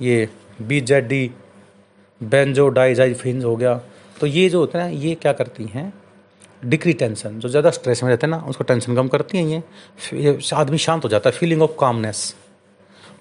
ये 0.00 0.28
बी 0.62 0.80
जेड 0.82 1.08
डी 1.08 1.30
बेंजो 2.20 2.68
डाइजाइफिन 2.70 3.42
हो 3.42 3.54
गया। 3.56 3.74
तो 4.16 4.26
ये 4.26 4.48
जो 4.48 4.58
होता 4.60 4.82
है, 4.82 4.96
ये 4.96 5.14
क्या 5.14 5.32
करती 5.32 5.64
हैं? 5.66 5.92
डिक्री 6.62 6.92
टेंशन 6.94 7.38
जो 7.38 7.48
ज़्यादा 7.48 7.70
स्ट्रेस 7.70 8.02
में 8.02 8.10
रहते 8.10 8.26
हैं 8.26 8.30
ना, 8.30 8.38
उसको 8.40 8.64
टेंशन 8.64 8.96
कम 8.96 9.08
करती 9.08 9.38
हैं 9.38 9.62
ये। 10.12 10.38
आदमी 10.54 10.78
शांत 10.78 11.04
हो 11.04 11.08
जाता 11.08 11.30
है 11.30 11.36
फीलिंग 11.36 11.62
ऑफ़ 11.62 11.76
कामनेस 11.80 12.34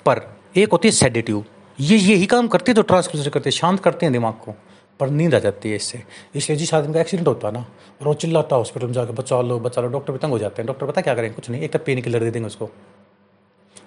पर 0.06 0.22
एक 0.58 0.72
होती 0.72 0.88
है 0.88 0.92
सेडेटिव 0.94 1.44
ये 1.80 1.98
यही 1.98 2.26
काम 2.26 2.48
करती 2.48 2.72
है 2.72 2.76
जो 2.76 2.82
ट्रांसक्यूजर 2.84 3.30
करते 3.30 3.50
हैं, 3.50 3.58
शांत 3.58 3.80
करते 3.80 4.06
हैं 4.06 4.14
दिमाग 4.14 4.34
को। 4.36 4.56
पर 5.02 5.10
नींद 5.10 5.36
आ 5.36 5.40
जाती 5.40 5.70
है 5.70 5.76
इससे। 5.76 6.02
इसलिए 6.36 6.58
जिस 6.58 6.74
आदमी 6.74 6.94
का 6.94 7.00
एक्सीडेंट 7.02 7.28
होता 7.28 7.48
है 7.48 7.54
ना, 7.54 7.66
और 8.02 8.08
वो 8.08 8.14
चिल्लाता 8.16 8.56
है 8.56 8.60
हॉस्पिटल 8.60 8.86
में 8.86 8.94
जाकर 8.94 9.12
बचा 9.14 9.42
लो 9.42 9.60
बचा 9.60 9.82
लो 9.82 9.88
डॉक्टर 9.90 10.14
भी 10.14 10.20
तंग 10.20 10.32
हो 10.32 10.40
जाते 10.40 10.62
हैं। 10.62 10.68
डॉक्टर 10.68 10.86
पता 10.88 11.02
क्या 11.02 11.16
करेंगे 11.16 11.36
कुछ 11.36 11.50
नहीं, 11.50 11.62
एक 11.62 11.72
तो 11.74 11.80
पेन 11.82 12.02
किलर 12.02 12.24
दे 12.24 12.32
देंगे 12.32 12.48
उसको। 12.48 12.70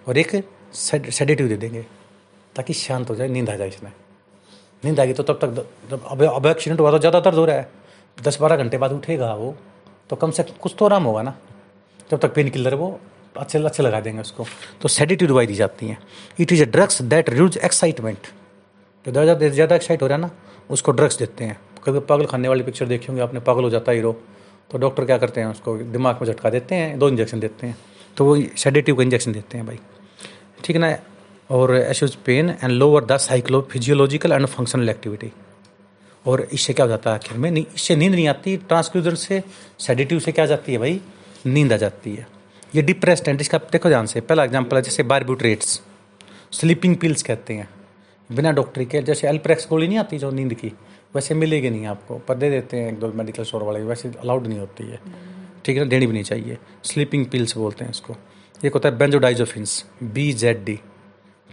और 0.09 0.19
एक 0.19 0.43
सेडेटिव 0.75 1.49
दे 1.49 1.57
देंगे, 1.57 1.85
ताकि 2.55 2.73
शांत 2.75 3.11
हो 3.11 3.15
जाए, 3.15 3.29
नींद 3.29 3.51
आ 3.51 3.57
जाए 3.57 3.69
इसमें। 3.69 3.93
नींद 4.83 5.01
आएगी 5.01 5.13
तो 5.15 5.23
तब 5.23 5.39
तक 5.41 5.67
जब 5.91 6.05
अब 6.07 6.23
अब 6.25 6.47
एक्सीडेंट 6.47 6.81
हुआ 6.81 6.91
तो 6.91 6.99
ज़्यादा 6.99 7.21
दर्द 7.21 7.39
हो 7.39 7.45
रहा 7.45 7.57
है। 7.57 7.69
दस 8.19 8.41
बारह 8.41 8.57
घंटे 8.57 8.79
बाद 8.79 8.93
उठेगा 8.93 9.33
वो 9.35 9.55
तो 10.11 10.17
कम 10.17 10.31
से 10.31 10.43
कम 10.43 10.57
कुछ 10.63 10.75
तो 10.79 10.85
आराम 10.85 11.05
होगा 11.05 11.23
ना। 11.23 11.35
जब 12.11 12.19
तक 12.19 12.35
पेन 12.35 12.49
किलर 12.51 12.75
वो 12.77 12.89
अच्छे 13.37 13.59
अच्छे 13.61 13.83
लगा 13.83 14.01
देंगे 14.01 14.21
उसको। 14.21 14.45
तो 14.83 14.89
सेडेटिव 14.91 15.29
दवाई 15.29 15.47
दी 15.47 15.55
जाती 15.55 15.87
हैं। 15.89 15.99
It 16.41 16.53
is 16.53 16.63
a 16.63 16.67
drugs 16.69 17.03
that 17.05 17.31
reduce 17.31 17.57
excitement 17.65 18.27
जो 19.05 19.13
ज़्यादा 19.13 19.49
ज़्यादा 19.49 19.77
एक्साइट 19.77 20.03
हो 20.03 20.07
रहा 20.07 20.17
है 20.17 20.23
ना 20.23 20.31
उसको 20.71 20.93
ड्रग्स 20.93 21.19
देते 21.19 21.45
हैं। 21.45 21.59
कभी 21.85 21.99
पागल 22.01 22.27
खाने 22.27 22.49
वाली 22.49 22.63
पिक्चर 22.63 22.87
देखी 22.87 23.07
होंगे, 23.07 23.23
आपने 23.23 23.41
पागल 23.41 23.63
हो 23.63 23.71
जाता 23.71 23.93
हीरो 23.93 24.13
तो 24.71 24.79
डॉक्टर 24.79 25.05
क्या 25.05 25.17
करते 25.19 25.41
हैं, 25.41 25.49
उसको 25.49 25.77
दिमाग 25.79 26.21
में 26.21 26.27
झटका 26.27 26.51
देते 26.51 26.75
हैं, 26.75 26.99
दो 26.99 27.09
इंजेक्शन 27.09 27.41
देते 27.41 27.67
हैं। 27.67 27.77
तो 28.17 28.25
वो 28.25 28.37
सेडेटिव 28.57 28.97
का 28.97 29.03
इंजेक्शन 29.03 29.33
देते 29.33 29.59
हैं 29.59 29.67
भाई। 29.67 29.79
ठीक 30.65 30.77
है 30.77 30.83
ना? 30.83 30.97
और 31.51 31.75
assuage 31.77 32.15
pain 32.17 32.51
and 32.51 32.73
lower 32.73 33.05
the 33.05 33.17
psychophysiological 33.73 34.33
and 34.33 34.47
functional 34.47 34.89
activity 34.89 35.31
और 36.25 36.41
इससे 36.43 36.73
क्या 36.73 36.85
हो 36.85 36.91
जाता 36.91 37.11
है 37.11 37.17
आखिर 37.17 37.39
में? 37.39 37.51
नहीं, 37.51 37.65
इससे 37.75 37.97
नींद 37.97 38.15
नहीं 38.15 38.29
आती। 38.29 38.57
ट्रांसक्यूजर 38.59 39.15
से 39.17 39.43
सेडेटिव 39.79 40.19
से 40.19 40.33
क्या 40.33 40.47
जाती 40.47 40.73
है 40.73 40.79
भाई? 40.79 41.01
नींद 41.47 41.73
आ 41.73 41.77
जाती 41.77 42.15
है। 42.15 42.27
ये 42.75 42.83
डिप्रेस्ड 42.83 43.29
है 43.29 43.37
इसका, 43.41 43.59
देखो 43.73 43.89
ध्यान 43.89 44.07
से, 44.07 44.21
पहला 44.21 44.45
एग्ज़ाम्पल 44.45 44.77
है, 44.77 44.83
जैसे 44.83 45.03
बारब्यूट्रेट्स 45.05 45.81
स्लीपिंग 46.53 46.97
पिल्स 46.97 47.23
कहते 47.23 47.55
हैं। 47.55 47.69
बिना 48.33 48.53
डॉक्टरी 48.53 48.85
के, 48.85 49.03
जैसे 49.03 49.29
एल्प्रेक्स 49.29 49.69
गोली 49.69 49.89
नहीं 49.89 49.99
आती 49.99 50.19
जो 50.19 50.31
नींद 50.31 50.55
की, 50.55 50.73
वैसे 51.15 51.35
मिलेगी 51.35 51.71
नहीं 51.71 51.87
आपको। 51.87 52.19
पर 52.19 52.35
दे 52.35 52.51
देते 52.51 52.77
हैं 52.77 52.93
एक 52.93 52.99
दो 52.99 53.13
मेडिकल 53.13 53.45
स्टोर 53.45 53.63
वाले, 53.63 53.81
वैसे 53.81 54.13
अलाउड 54.21 54.47
नहीं 54.47 54.59
होती 54.59 54.85
है। 54.85 55.01
ठीक 55.65 55.77
है 55.77 55.85
ना, 55.85 55.89
देनी 55.91 56.07
भी 56.07 56.13
नहीं 56.13 56.23
चाहिए। 56.23 56.59
स्लीपिंग 56.85 57.27
पिल्स 57.27 57.57
बोलते 57.57 57.85
हैं 57.85 57.91
इसको। 57.91 58.17
एक 58.65 58.75
होता 58.75 58.89
है 58.89 58.99
बेंजोडाइजोफिन्स 58.99 59.85
बी 60.03 60.33
जेड 60.33 60.65
डी 60.65 60.81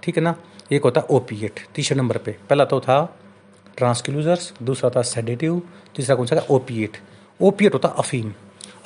ठीक 0.03 0.17
है 0.17 0.23
ना, 0.23 0.35
एक 0.71 0.83
होता 0.83 1.01
है 1.01 1.07
ओपीएट, 1.09 1.59
तीसरे 1.75 1.97
नंबर 1.97 2.17
पे। 2.17 2.31
पहला 2.49 2.65
तो 2.65 2.79
था 2.79 3.19
ट्रांसक्लूजर्स, 3.77 4.53
दूसरा 4.63 4.89
था 4.89 5.01
सेडेटिव, 5.01 5.61
तीसरा 5.95 6.15
कौन 6.15 6.25
सा 6.25 6.35
था? 6.35 6.45
ओपीएट। 6.49 6.97
ओपीएट 7.41 7.73
होता 7.73 7.87
अफीम। 7.89 8.33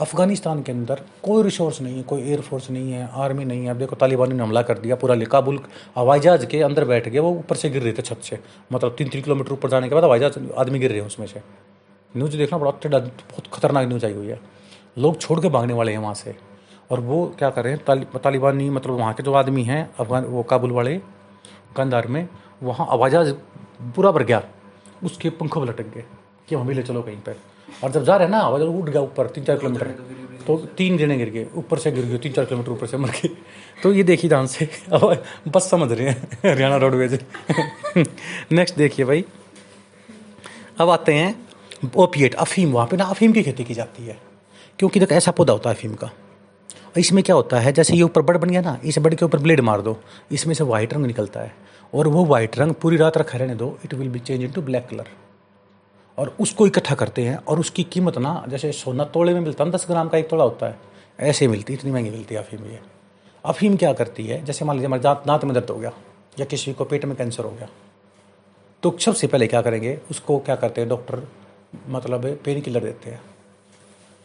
अफ़गानिस्तान 0.02 0.62
के 0.64 0.72
अंदर 0.72 1.02
कोई 1.24 1.44
रिसोर्स 1.44 1.82
नहीं 1.82 1.98
है 1.98 2.04
कोई 2.04 2.22
एयरफोर्स 2.22 2.70
नहीं 2.72 2.92
है 2.92 3.10
आर्मी 3.14 3.46
नहीं 3.46 3.64
है। 3.64 3.70
अब 3.70 3.78
देखो 3.78 3.96
तालिबान 3.96 4.34
ने 4.36 4.44
हमला 4.44 4.62
कर 4.62 4.80
दिया 4.80 4.96
पूरा 4.96 5.16
काबुल 5.26 5.60
हवाई 5.96 6.20
जहाज़ 6.20 6.46
के 6.46 6.62
अंदर 6.62 6.86
बैठ 6.86 7.08
गए 7.10 7.20
वो 7.20 7.30
ऊपर 7.32 7.56
से 7.56 7.70
गिर 7.70 7.84
रहे 7.84 7.94
थे 7.94 8.02
छत 8.02 8.22
से। 8.24 8.40
मतलब 8.74 8.96
तीन 8.98 9.10
तीन 9.10 9.22
किलोमीटर 9.22 9.54
ऊपर 9.54 9.70
जाने 9.70 9.90
के 9.90 9.96
बाद 9.96 10.04
हवाई 10.04 10.20
जहाज़ 10.20 10.40
आदमी 10.58 10.80
गिर 10.80 10.92
रहे 10.92 11.00
हैं 11.00 11.08
उसमें 11.08 11.28
से। 11.28 11.42
न्यूज़ 12.16 12.38
देखना 12.38 12.58
बड़ा 12.58 12.72
बहुत 12.72 13.48
खतरनाक 13.54 13.88
न्यूज़ 13.88 14.06
आई 14.06 14.14
हुई 14.14 14.28
है। 14.28 14.40
लोग 14.98 15.20
छोड़ 15.22 15.40
के 15.40 15.50
भागने 15.50 15.74
वाले 15.74 15.92
हैं 15.92 16.00
वहाँ 16.00 16.14
से। 16.14 16.36
और 16.92 17.00
वो 17.00 17.26
क्या 17.40 17.50
कर 17.50 17.64
रहे 17.64 17.74
हैं 17.74 17.84
ताली, 17.86 18.06
तालिबानी 18.24 18.70
मतलब 18.70 18.94
वहाँ 18.94 19.14
के 19.14 19.24
जो 19.24 19.34
आदमी 19.34 19.64
हैं 19.64 19.90
अफगान 20.00 20.26
वो 20.26 20.44
काबुल 20.44 20.72
वाले 20.72 20.98
कंधार 21.78 22.08
में 22.08 22.28
वहाँ 22.64 22.88
आवाज़ 22.90 23.34
पूरा 23.96 24.12
भर 24.12 24.24
गया। 24.24 24.44
उसके 25.04 25.30
पंखों 25.30 25.62
पर 25.62 25.68
लटक 25.70 25.94
गए 25.94 26.04
कि 26.50 26.56
हम 26.56 26.68
भी 26.68 26.74
ले 26.74 26.84
चलो 26.84 27.02
कहीं 27.02 27.18
पर। 27.18 27.36
और 27.84 27.92
जब 27.92 28.04
जा 28.04 28.16
रहे 28.16 28.28
हैं 28.28 28.32
ना 28.32 28.40
आवाज़ 28.40 28.62
उठ 28.64 28.90
गया 28.90 29.02
ऊपर 29.02 29.28
तीन 29.28 29.44
चार 29.44 29.58
किलोमीटर। 29.58 29.88
तो 30.48 30.56
तीन 30.78 30.98
जने 30.98 31.18
गिर 31.18 31.30
गए 31.30 31.46
ऊपर 31.56 31.78
से 31.78 31.92
गिर 31.92 32.06
गए 32.06 32.18
तीन 32.18 32.32
चार 32.34 32.46
किलोमीटर 32.46 32.72
ऊपर 32.72 32.88
से 32.88 32.98
मर 32.98 33.10
गए 33.12 33.30
तो 33.84 33.94
ये 33.94 34.04
देखिए 34.04 34.30
ध्यान 34.30 34.48
से 34.48 34.70
अब 34.94 35.24
बस 35.48 35.70
समझ 35.70 35.92
रहे 35.92 36.10
हैं 36.10 36.28
हरियाणा 36.46 36.76
रोडवेज़ 36.78 37.16
नेक्स्ट 38.52 38.78
देखिए 38.78 39.06
भाई। 39.06 39.26
अब 40.80 40.90
आते 40.90 41.14
हैं 41.14 41.36
ओपिएट 41.96 42.36
अफीम। 42.36 42.72
वहाँ 42.72 42.88
पे 42.88 42.98
ना 42.98 43.04
अफीम 43.06 43.32
की 43.32 43.44
खेती 43.44 43.64
की 43.64 43.74
जाती 43.74 44.06
है। 44.06 44.18
क्योंकि 44.80 45.00
देखो 45.00 45.16
ऐसा 45.16 45.32
पौधा 45.32 45.54
होता 45.54 45.70
है 45.70 45.76
अफीम 45.76 45.94
का। 45.94 46.10
इसमें 46.98 47.24
क्या 47.24 47.36
होता 47.36 47.60
है 47.60 47.72
जैसे 47.74 47.96
ये 47.96 48.02
ऊपर 48.02 48.22
बड़ 48.22 48.38
बन 48.38 48.50
गया 48.50 48.62
ना 48.62 48.78
इस 48.84 48.98
बड़ 49.00 49.14
के 49.14 49.26
ऊपर 49.26 49.40
ब्लेड 49.40 49.60
मार 49.62 49.82
दो 49.82 49.98
इसमें 50.32 50.54
से 50.56 50.64
वाइट 50.64 50.94
रंग 50.94 51.06
निकलता 51.06 51.40
है। 51.40 51.54
और 51.94 52.08
वो 52.08 52.26
वाइट 52.26 52.58
रंग 52.58 52.74
पूरी 52.74 52.98
रात 52.98 53.18
रखा 53.18 53.38
रहने 53.38 53.56
दो 53.56 53.78
it 53.86 53.94
will 53.94 54.10
be 54.10 54.20
change 54.20 54.44
into 54.52 54.62
black 54.62 54.88
colour 54.90 55.08
और 56.18 56.36
उसको 56.40 56.68
इकट्ठा 56.68 56.96
करते 56.96 57.22
हैं 57.22 57.38
और 57.38 57.60
उसकी 57.60 57.84
कीमत 57.86 58.18
ना, 58.18 58.44
जैसे 58.48 58.72
सोना 58.74 59.04
तोड़े 59.06 59.34
में 59.34 59.40
मिलता 59.42 59.64
है, 59.64 59.72
दस 59.72 59.86
ग्राम 59.90 60.10
का 60.10 60.18
एक 60.18 60.30
तोड़ा 60.30 60.44
होता 60.44 60.68
है, 60.68 60.78
ऐसे 61.20 61.48
मिलती, 61.48 61.74
इतनी 61.74 61.92
महँगी 61.92 62.10
मिलती 62.10 62.36
है 62.36 62.42
अफीम 62.42 62.66
ये। 62.66 62.80
अफीम 63.46 63.76
क्या 63.78 63.94
करती 63.94 64.26
है? 64.28 64.44
जैसे 64.46 64.66
मान 64.66 64.76
लीजिए 64.76 64.88
हमारे 64.88 65.04
दांत 65.04 65.24
दांत 65.28 65.44
में 65.46 65.54
दर्द 65.54 65.70
हो 65.70 65.78
गया, 65.78 65.92
या 66.40 66.46
किसी 66.46 66.74
को 66.74 66.86
पेट 66.86 67.06
में 67.06 67.16
कैंसर 67.18 67.44
हो 67.44 67.52
गया 67.52 67.68
तो 68.84 68.96
सबसे 69.00 69.28
पहले 69.28 69.48
क्या 69.48 69.62
करेंगे, 69.62 69.98
उसको 70.12 70.38
क्या 70.40 70.56
करते 70.56 70.82
हैं, 70.82 70.90
डॉक्टर 70.90 71.22
मतलब 71.90 72.26
पेन 72.46 72.62
किलर 72.62 72.84
देते 72.84 73.10
हैं। 73.10 73.22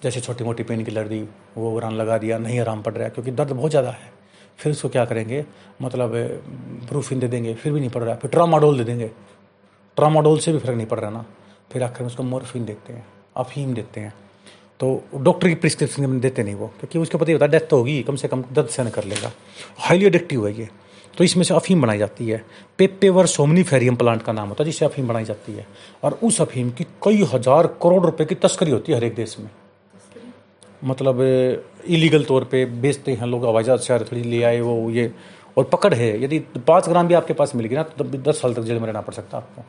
जैसे 0.02 0.20
छोटी 0.20 0.44
मोटी 0.44 0.62
पेन 0.62 0.84
किलर 0.84 1.08
दी, 1.08 1.22
वो 1.56 1.76
आराम 1.78 1.96
लगा 1.96 2.18
दिया, 2.18 2.38
नहीं 2.38 2.58
आराम 2.60 2.82
पड़ 2.82 2.92
रहा 2.94 3.08
क्योंकि 3.08 3.30
दर्द 3.32 3.50
बहुत 3.50 3.70
ज़्यादा 3.70 3.90
है। 3.90 4.12
फिर 4.58 4.72
उसको 4.72 4.88
क्या 4.88 5.04
करेंगे 5.04 5.44
मतलब 5.82 6.12
ब्रूफिन 6.88 7.20
दे 7.20 7.28
देंगे, 7.28 7.54
फिर 7.54 7.72
भी 7.72 7.80
नहीं 7.80 7.90
पड़ 7.90 8.02
रहा, 8.02 8.14
फिर 8.14 8.30
ट्रामाडोल 8.30 8.78
दे 8.78 8.84
देंगे। 8.84 9.10
ट्रामाडोल 9.96 10.38
से 10.38 10.52
भी 10.52 10.58
फ़र्क 10.58 10.76
नहीं 10.76 10.86
पड़ 10.86 10.98
रहा 11.00 11.10
ना। 11.10 11.24
फिर 11.70 11.82
आखिर 11.82 12.00
में 12.00 12.06
उसको 12.06 12.22
मोरफिन 12.22 12.64
देते 12.64 12.92
हैं, 12.92 13.06
अफीम 13.36 13.74
देते 13.74 14.00
हैं। 14.00 14.12
तो 14.80 15.02
डॉक्टर 15.16 15.48
की 15.48 15.54
प्रिस्क्रिप्शन 15.56 16.20
देते 16.20 16.42
नहीं 16.42 16.54
वो, 16.54 16.66
क्योंकि 16.68 16.98
उसको 16.98 17.18
पता 17.18 17.26
ही 17.26 17.32
होता 17.32 17.44
है 17.44 17.50
डेथ 17.50 17.68
तो 17.70 17.76
होगी, 17.76 18.02
कम 18.02 18.16
से 18.16 18.28
कम 18.28 18.44
दर्द 18.52 18.68
सहन 18.68 18.88
कर 18.90 19.04
लेगा। 19.04 19.30
हाईली 19.78 20.06
एडिक्टिव 20.06 20.46
है 20.46 20.58
ये। 20.58 20.68
तो 21.18 21.24
इसमें 21.24 21.42
से 21.44 21.54
अफीम 21.54 21.82
बनाई 21.82 21.98
जाती 21.98 22.28
है। 22.28 22.42
पेपेवर 22.78 23.26
सोमनीफेरियम 23.26 23.96
प्लांट 23.96 24.22
का 24.22 24.32
नाम 24.32 24.48
होता 24.48 24.62
है 24.62 24.64
जिससे 24.64 24.84
अफीम 24.84 25.08
बनाई 25.08 25.24
जाती 25.24 25.52
है। 25.52 25.66
और 26.04 26.18
उस 26.24 26.40
अफीम 26.40 26.70
की 26.70 26.84
कई 27.04 27.22
हज़ार 27.32 27.66
करोड़ 27.82 28.04
रुपए 28.04 28.24
की 28.24 28.34
तस्करी 28.36 28.70
होती 28.70 28.92
है 28.92 28.98
हर 28.98 29.04
एक 29.04 29.14
देश 29.14 29.36
में। 29.38 29.50
मतलब 30.84 31.20
इलीगल 31.88 32.24
तौर 32.24 32.44
पे 32.44 32.64
बेचते 32.80 33.12
हैं 33.12 33.26
लोग 33.26 33.62
जहाज़ 33.62 33.80
से 33.80 33.98
थोड़ी 34.00 34.22
ले 34.22 34.42
आए, 34.42 34.60
वो, 34.60 34.90
ये। 34.90 35.12
और 35.56 35.64
पकड़ 35.64 35.94
है। 35.94 36.22
यदि 36.24 36.38
पाँच 36.66 36.88
ग्राम 36.88 37.08
भी 37.08 37.14
आपके 37.14 37.32
पास 37.32 37.54
मिल 37.54 37.66
गई 37.66 37.76
ना 37.76 37.82
तो 37.82 38.04
दस 38.04 38.40
साल 38.40 38.54
तक 38.54 38.62
जेल 38.62 38.78
में 38.78 38.86
रहना 38.86 39.00
पड़ 39.00 39.14
सकता 39.14 39.38
है 39.38 39.44
आपको। 39.44 39.64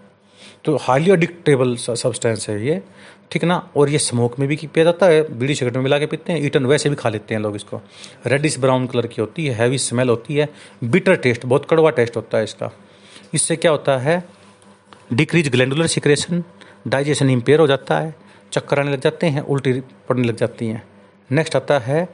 तो 0.66 0.76
हाईली 0.82 1.12
अडिक्टेबल 1.12 1.76
सब्सटेंस 1.76 2.50
है 2.50 2.66
ये। 2.66 2.82
ठीक 3.32 3.44
ना? 3.44 3.56
और 3.78 3.90
ये 3.90 3.98
स्मोक 3.98 4.38
में 4.40 4.48
भी 4.50 4.56
पिया 4.56 4.84
जाता 4.86 5.06
है, 5.06 5.22
बीड़ी 5.40 5.56
सिगरेट 5.56 5.76
में 5.76 5.84
मिला 5.84 6.00
के 6.00 6.06
पीते 6.06 6.34
हैं 6.34 6.46
ईटन 6.46 6.66
वैसे 6.66 6.90
भी 6.90 6.96
खा 6.96 7.10
लेते 7.10 7.36
हैं 7.36 7.42
लोग 7.42 7.56
इसको। 7.56 7.82
रेडिस 8.28 8.60
ब्राउन 8.60 8.88
कलर 8.88 9.08
की 9.08 9.22
होती 9.22 9.46
है 9.46 9.54
हैवी 9.56 9.78
स्मेल 9.78 10.10
होती 10.10 10.36
है 10.36 10.48
बिटर 10.84 11.16
टेस्ट 11.16 11.46
बहुत 11.46 11.66
कड़वा 11.70 11.90
टेस्ट 11.92 12.16
होता 12.16 12.38
है 12.38 12.44
इसका। 12.44 12.72
इससे 13.34 13.56
क्या 13.56 13.72
होता 13.72 13.98
है? 13.98 14.24
Decrease 15.14 15.50
glandular 15.50 15.88
secretion 15.88 16.44
digestion 16.88 17.30
impair 17.30 17.60
हो 17.60 17.68
जाता 17.68 18.00
है, 18.00 18.14
चक्कर 18.52 18.80
आने 18.80 18.92
लग 18.92 19.02
जाते 19.02 19.28
हैं, 19.28 19.42
उल्टी 19.42 19.74
पड़ने 20.10 20.28
लग 20.28 20.36
जाती 20.36 20.68
हैं। 20.68 20.84
नेक्स्ट 21.30 21.56
आता 21.56 21.78
है 21.80 22.08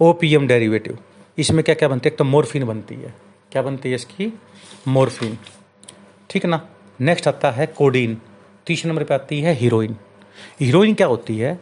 ओपीएम 0.00 0.46
डेरिवेटिव 0.46 0.98
इसमें 1.38 1.62
क्या 1.64 1.74
क्या 1.74 1.88
बनती 1.88 2.08
है? 2.08 2.12
एक 2.12 2.18
तो 2.18 2.24
मोरफिन 2.24 2.64
बनती 2.64 2.94
है। 2.94 3.14
क्या 3.52 3.62
बनती 3.62 3.88
है 3.88 3.94
इसकी? 3.94 4.32
मोरफिन 4.88 5.38
ठीक 6.30 6.44
है 6.44 6.50
ना? 6.50 6.60
नेक्स्ट 7.00 7.28
आता 7.28 7.50
है 7.50 7.66
कोडीन 7.68 8.16
तीसरे 8.66 8.88
नंबर 8.90 9.04
पे 9.04 9.14
आती 9.14 9.40
है 9.40 9.54
हीरोइन 9.56 9.96
हीरोइन 10.60 10.94
क्या 10.94 11.06
होती 11.06 11.36
है? 11.38 11.58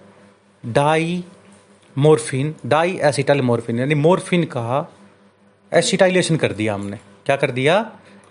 die 0.65 1.23
morphine 1.97 2.55
die 2.67 2.99
acetyl 3.05 3.43
morphine 3.43 3.79
यानी 3.79 3.95
मोरफिन 3.97 4.45
का 4.47 4.65
एसिटाइलेशन 5.73 6.37
कर 6.37 6.53
दिया 6.53 6.75
हमने। 6.75 6.99
क्या 7.27 7.37
कर 7.37 7.51
दिया? 7.51 7.75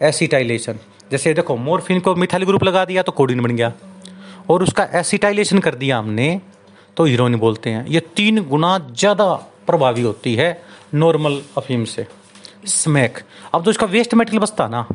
एसिटाइलेशन 0.01 0.79
जैसे 1.11 1.33
देखो 1.33 1.55
मोरफिन 1.57 1.99
को 1.99 2.15
मिथाइल 2.15 2.43
ग्रुप 2.45 2.63
लगा 2.63 2.85
दिया 2.85 3.03
तो 3.03 3.11
कोडीन 3.13 3.41
बन 3.41 3.55
गया। 3.55 3.71
और 4.49 4.63
उसका 4.63 4.87
एसिटाइलेशन 4.95 5.59
कर 5.59 5.75
दिया 5.75 5.97
हमने 5.97 6.29
तो 6.97 7.05
हीरोइन 7.05 7.35
बोलते 7.37 7.69
हैं। 7.69 7.85
ये 7.87 7.99
तीन 8.15 8.43
गुना 8.45 8.77
ज़्यादा 8.91 9.33
प्रभावी 9.67 10.01
होती 10.01 10.35
है 10.35 10.49
नॉर्मल 10.95 11.41
अफीम 11.57 11.83
से। 11.85 12.07
स्मैक 12.67 13.19
अब 13.53 13.63
तो 13.63 13.71
इसका 13.71 13.85
वेस्ट 13.87 14.13
मेटेरियल 14.13 14.41
बचता 14.41 14.67
ना। 14.67 14.87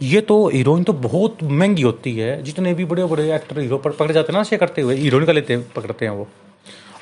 ये 0.00 0.20
तो 0.20 0.46
हीरोइन 0.48 0.84
तो 0.84 0.92
बहुत 0.92 1.42
महँगी 1.42 1.82
होती 1.82 2.16
है। 2.16 2.42
जितने 2.42 2.72
भी 2.74 2.84
बड़े 2.84 3.04
बड़े 3.04 3.34
एक्टर 3.34 3.58
हीरो 3.60 3.78
पर 3.78 3.90
पकड़े 3.90 4.14
जाते 4.14 4.32
हैं 4.32 4.34
ना, 4.34 4.40
ऐसे 4.40 4.56
करते 4.56 4.82
हुए, 4.82 4.96
हीरोइन 4.96 5.26
का 5.26 5.32
लेते 5.32 5.56
पकड़ते 5.76 6.04
हैं 6.04 6.12
वो। 6.12 6.26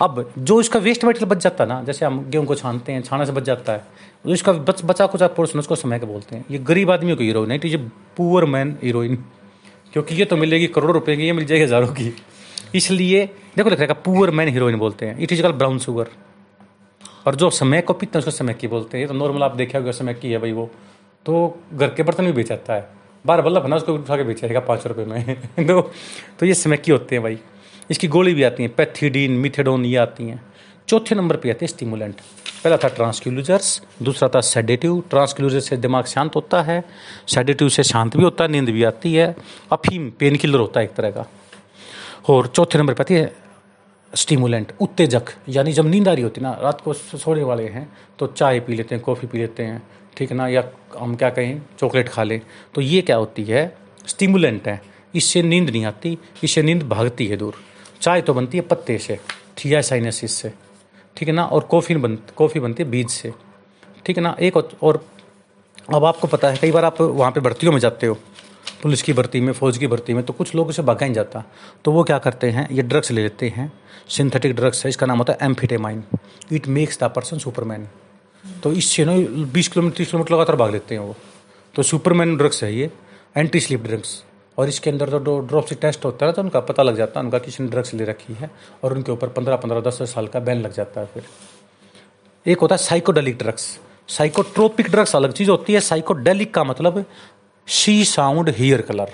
अब 0.02 0.32
जो 0.38 0.60
इसका 0.60 0.78
वेस्ट 0.78 1.04
मटेरियल 1.04 1.30
बच 1.30 1.42
जाता 1.42 1.64
है 1.64 1.68
ना, 1.68 1.82
जैसे 1.82 2.04
हम 2.06 2.24
गेहूँ 2.30 2.46
को 2.46 2.54
छानते 2.54 2.92
हैं, 2.92 3.02
छाने 3.02 3.26
से 3.26 3.32
बच 3.32 3.42
जाता 3.42 3.72
है 3.72 3.84
जो 4.26 4.32
इसका 4.32 4.52
बच 4.52 4.84
बचा 4.84 5.06
कुछ 5.06 5.22
पोर्सन 5.32 5.58
उसको 5.58 5.76
समय 5.76 5.98
के 5.98 6.06
बोलते 6.06 6.36
हैं। 6.36 6.44
ये 6.50 6.58
गरीब 6.60 6.90
आदमियों 6.90 7.16
की 7.16 7.24
हीरोइन 7.24 7.50
है 7.50 7.58
ये 7.64 7.76
पुअर 8.16 8.44
मैन 8.46 8.76
हीरोइन। 8.82 9.16
क्योंकि 9.92 10.14
ये 10.14 10.24
तो 10.24 10.36
मिलेगी 10.36 10.66
करोड़ों 10.68 10.94
रुपए 10.94 11.16
की, 11.16 11.22
ये 11.22 11.32
मिल 11.32 11.44
जाएगी 11.44 11.64
हज़ारों 11.64 11.88
की। 11.88 12.12
इसलिए, 12.74 13.24
देखो 13.56 13.70
लिख 13.70 13.78
रहेगा 13.78 13.94
पुअर 13.94 14.30
मैन 14.30 14.48
हीरोइन 14.48 14.78
बोलते 14.78 15.06
हैं। 15.06 15.18
It 15.18 15.32
is 15.32 15.42
called 15.42 15.52
brown 15.52 15.78
sugar 15.78 16.08
और 17.26 17.34
जो 17.34 17.50
समय 17.52 17.80
को 17.80 17.92
पीते 17.92 18.18
हैं, 18.18 18.20
उसको 18.20 18.30
समय 18.30 18.54
की 18.54 18.68
बोलते 18.68 18.96
हैं। 18.96 19.04
ये 19.04 19.08
तो 19.08 19.14
नॉर्मल 19.14 19.42
आप 19.42 19.56
देखा 19.56 19.78
होगा, 19.78 19.92
समय 19.92 20.14
की 20.14 20.30
है 20.30 20.38
भाई 20.38 20.52
वो। 20.52 20.70
तो 21.26 21.62
घर 21.74 21.88
के 21.88 22.02
बर्तन 22.02 22.26
भी 22.26 22.32
बेचाता 22.32 22.74
है। 22.74 22.88
बार 23.26 23.42
बल्लभ 23.42 23.66
ना 23.66 23.76
उसको 23.76 23.94
उठा 23.94 24.16
के 24.16 24.22
बेचेगा 24.22 24.60
पाँच 24.60 24.86
रुपये 24.86 25.04
में। 25.04 25.40
तो 25.66 25.92
तो 26.38 26.46
ये 26.46 26.54
स्मैकी 26.54 26.92
होते 26.92 27.14
हैं 27.14 27.22
भाई। 27.22 27.38
इसकी 27.90 28.08
गोली 28.08 28.34
भी 28.34 28.42
आती 28.42 28.62
है, 28.62 28.68
पैथीडीन, 28.68 29.32
मिथेडोन, 29.32 29.84
ये 29.84 29.96
आती 29.96 30.24
हैं। 30.24 30.42
चौथे 30.88 31.14
नंबर 31.14 31.36
पे 31.36 31.50
आते 31.50 31.66
हैं 31.66 31.70
स्टिमुलेंट। 31.70 32.14
पहला 32.64 32.76
था 32.76 32.88
ट्रांसक्यूलूजर्स, 32.88 33.82
दूसरा 34.02 34.28
था 34.28 34.40
सेडेटिव। 34.40 35.02
ट्रांसक्यूलूजर 35.10 35.60
से 35.60 35.76
दिमाग 35.76 36.04
शांत 36.04 36.36
होता 36.36 36.62
है, 36.62 36.84
सेडेटिव 37.28 37.68
से 37.68 37.82
शांत 37.82 38.16
भी 38.16 38.22
होता 38.22 38.44
है, 38.44 38.50
नींद 38.50 38.70
भी 38.70 38.84
आती 38.84 39.14
है। 39.14 39.36
अफीम 39.72 40.10
पेन 40.10 40.36
किलर 40.36 40.58
होता 40.58 40.80
है 40.80 40.86
एक 40.86 40.92
तरह 40.92 41.10
का। 41.10 41.26
और 42.28 42.46
चौथे 42.46 42.78
नंबर 42.78 42.94
पर 42.94 43.00
आती 43.00 43.14
है 43.14 43.36
स्टिमुलेंट, 44.14 44.72
उत्तेजक। 44.80 45.22
यानी 45.48 45.72
जब 45.72 45.86
नींद 45.86 46.08
आ 46.08 46.12
रही 46.12 46.22
होती 46.22 46.40
ना, 46.40 46.58
रात 46.62 46.80
को 46.80 46.92
सोने 46.92 47.42
वाले 47.42 47.68
हैं 47.68 47.92
तो 48.18 48.26
चाय 48.26 48.60
पी 48.60 48.74
लेते 48.74 48.94
हैं, 48.94 49.04
कॉफ़ी 49.04 49.26
पी 49.26 49.38
लेते 49.38 49.62
हैं। 49.62 49.82
ठीक 50.16 50.30
है 50.30 50.36
ना? 50.36 50.48
या 50.48 50.64
हम 50.98 51.14
क्या 51.16 51.30
कहें, 51.30 51.60
चॉकलेट 51.78 52.08
खा 52.08 52.22
लें। 52.22 52.40
तो 52.74 52.80
ये 52.80 53.02
क्या 53.02 53.16
होती 53.16 53.44
है? 53.44 53.76
स्टिमुलेंट 54.06 54.68
है। 54.68 54.80
इससे 55.14 55.42
नींद 55.42 55.70
नहीं 55.70 55.84
आती, 55.84 56.18
इससे 56.44 56.62
नींद 56.62 56.82
भागती 56.82 57.26
है 57.26 57.36
दूर। 57.36 57.54
चाय 58.00 58.20
तो 58.20 58.34
बनती 58.34 58.58
है 58.58 58.62
पत्ते 58.62 58.98
से 58.98 59.18
थिया 59.58 59.80
साइनसिस 59.82 60.32
से। 60.32 60.52
ठीक 61.16 61.28
है 61.28 61.34
ना? 61.34 61.44
और 61.44 61.64
कॉफ़ी 61.64 61.96
बन, 61.96 62.16
कॉफ़ी 62.36 62.60
बनती 62.60 62.82
है 62.82 62.90
बीज 62.90 63.10
से। 63.10 63.32
ठीक 64.06 64.16
है 64.16 64.22
ना? 64.22 64.36
एक 64.40 64.56
और 64.56 65.04
अब 65.94 66.04
आपको 66.04 66.26
पता 66.26 66.48
है, 66.48 66.56
कई 66.56 66.70
बार 66.70 66.84
आप 66.84 67.00
वहाँ 67.00 67.30
पे 67.32 67.40
भर्तियों 67.40 67.72
में 67.72 67.78
जाते 67.80 68.06
हो। 68.06 68.14
पुलिस 68.82 69.02
की 69.02 69.12
भर्ती 69.12 69.40
में, 69.40 69.52
फौज 69.52 69.78
की 69.78 69.86
भर्ती 69.86 70.14
में 70.14 70.22
तो 70.24 70.32
कुछ 70.32 70.54
लोग 70.54 70.68
उसे 70.68 70.82
भगा 70.82 71.06
ही 71.06 71.14
जाता। 71.14 71.44
तो 71.84 71.92
वो 71.92 72.04
क्या 72.04 72.18
करते 72.18 72.50
हैं? 72.50 72.68
ये 72.70 72.82
ड्रग्स 72.82 73.10
ले 73.10 73.22
लेते 73.22 73.48
हैं। 73.48 73.72
सिंथेटिक 74.08 74.54
ड्रग्स 74.54 74.84
है, 74.84 74.88
इसका 74.88 75.06
नाम 75.06 75.18
होता 75.18 75.32
है 75.32 75.38
amphetamine. 75.42 76.02
It 76.52 76.68
makes 76.68 76.98
the 77.00 77.04
person 77.04 77.38
superman. 77.38 77.88
तो 78.44 78.72
इससे 78.72 79.04
ना 79.04 79.12
बीस 79.52 79.68
किलोमीटर, 79.68 79.96
तीस 79.96 80.10
किलोमीटर 80.10 80.34
लगातार 80.34 80.56
भाग 80.56 80.70
लेते 80.70 80.94
हैं 80.94 81.02
वो। 81.02 81.14
तो 81.74 81.82
सुपरमैन 81.82 82.36
ड्रग्स 82.36 82.62
है 82.64 82.74
ये 82.74 82.90
एंटी 83.36 83.60
स्लिप 83.60 83.82
ड्रग्स 83.82 84.22
और 84.58 84.68
इसके 84.68 84.90
अंदर 84.90 85.18
तो 85.18 85.38
ड्रॉप 85.40 85.66
से 85.66 85.74
टेस्ट 85.76 86.04
होता 86.04 86.26
है 86.26 86.32
तो 86.32 86.42
उनका 86.42 86.60
पता 86.62 86.82
लग 86.82 86.96
जाता 86.96 87.20
है, 87.20 87.24
उनका 87.24 87.38
किसी 87.38 87.62
ने 87.62 87.68
ड्रग्स 87.70 87.94
ले 87.94 88.04
रखी 88.04 88.34
है, 88.34 88.50
और 88.84 88.92
उनके 88.92 89.12
ऊपर 89.12 89.28
पंद्रह 89.28 89.56
पंद्रह, 89.56 89.80
दस 89.80 90.02
दस 90.02 90.14
साल 90.14 90.26
का 90.26 90.40
बैन 90.40 90.60
लग 90.62 90.72
जाता 90.72 91.00
है 91.00 91.06
फिर। 91.14 91.24
एक 92.46 92.60
होता 92.60 92.74
है 92.74 92.82
साइकोडेलिक 92.82 93.38
ड्रग्स 93.38 93.78
साइकोट्रोपिक 94.08 94.90
ड्रग्स 94.90 95.16
अलग 95.16 95.32
चीज़ 95.32 95.50
होती 95.50 95.72
है। 95.72 95.80
साइकोडेलिक 95.82 96.54
का 96.54 96.64
मतलब 96.64 97.04
शी 97.68 98.04
साउंड 98.04 98.48
हियर 98.50 98.80
कलर 98.82 99.10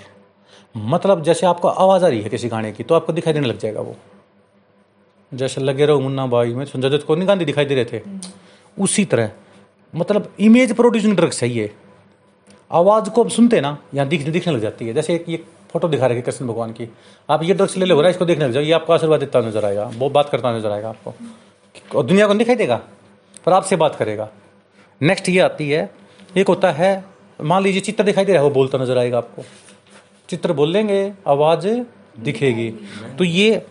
मतलब 0.75 1.23
जैसे 1.23 1.47
आपको 1.47 1.69
आवाज़ 1.69 2.05
आ 2.05 2.09
रही 2.09 2.21
है 2.23 2.29
किसी 2.29 2.49
गाने 2.49 2.73
की 2.73 2.85
तो 2.85 2.95
आपको 2.95 3.13
दिखाई 3.13 3.33
देने 3.33 3.47
लग 3.47 3.59
जाएगा 3.59 3.81
वो। 3.81 3.97
जैसे 5.33 5.61
लगे 5.61 5.87
रहो 5.87 6.01
मुन्ना 6.01 6.27
बाई 6.27 6.55
में 6.55 6.65
संजय 6.65 6.91
दत्त 6.91 7.07
को 7.07 7.15
नहीं 7.17 7.29
गांधी 7.29 7.45
दिखाई 7.45 7.65
दे 7.65 7.75
रहे 7.75 7.85
थे। 7.85 8.03
उसी 8.79 9.05
तरह। 9.05 9.31
मतलब 9.95 10.33
इमेज 10.41 10.73
प्रोड्यूसिंग 10.77 11.17
ड्रग्स 11.17 11.43
है 11.43 11.49
ये। 11.51 11.71
आवाज़ 12.71 13.11
को 13.11 13.23
अब 13.25 13.31
सुनते 13.31 13.61
ना, 13.61 13.77
यहाँ 13.95 14.09
दिखने 14.09 14.31
दिखने 14.31 14.53
लग 14.53 14.61
जाती 14.61 14.87
है। 14.87 14.95
जैसे 14.95 15.25
ये 15.29 15.37
फ़ोटो 15.73 15.89
दिखा 15.89 16.07
रहे 16.07 16.17
हैं 16.17 16.25
कृष्ण 16.25 16.47
भगवान 16.47 16.73
की। 16.73 16.89
आप 17.29 17.43
ये 17.43 17.55
ड्रग्स 17.55 17.77
ले 17.77 17.87
लो 17.87 18.03
इसको 18.05 18.25
देखने 18.25 18.45
लग 18.45 18.53
जाओ, 18.53 18.63
ये 18.63 18.73
आपको 18.73 18.93
आशीर्वाद 18.93 19.21
देता 19.21 19.41
नज़र 19.41 19.65
आएगा 19.65 19.91
वो 19.95 20.09
बात 20.11 20.29
करता 20.29 20.57
नज़र 20.57 20.71
आएगा 20.71 20.89
आपको। 20.89 21.15
और 21.95 22.05
दुनिया 22.05 22.27
को 22.27 22.35
दिखाई 22.35 22.57
देगा, 22.57 22.77
पर 23.47 23.53
आपसे 23.53 23.77
बात 23.77 23.97
करेगा। 23.97 24.29
नेक्स्ट 25.01 25.29
ये 25.29 25.41
आती 25.41 25.69
है, 25.71 25.91
एक 26.37 26.49
होता 26.49 26.71
है, 26.73 27.05
मान 27.41 27.63
लीजिए 27.63 27.81
चित्र 27.81 28.05
दिखाई 28.05 28.25
दे 28.25 28.33
रहा 28.33 28.43
है, 28.43 28.49
वो 28.49 28.55
बोलता 28.55 28.79
नज़र 28.79 28.99
आएगा 28.99 29.19
आपको। 29.19 29.43
चित्र 30.29 30.53
बोल 30.53 30.73
लेंगे, 30.73 31.13
आवाज़ 31.27 31.69
दिखेगी। 32.21 32.71
तो 33.19 33.25
ये 33.25 33.63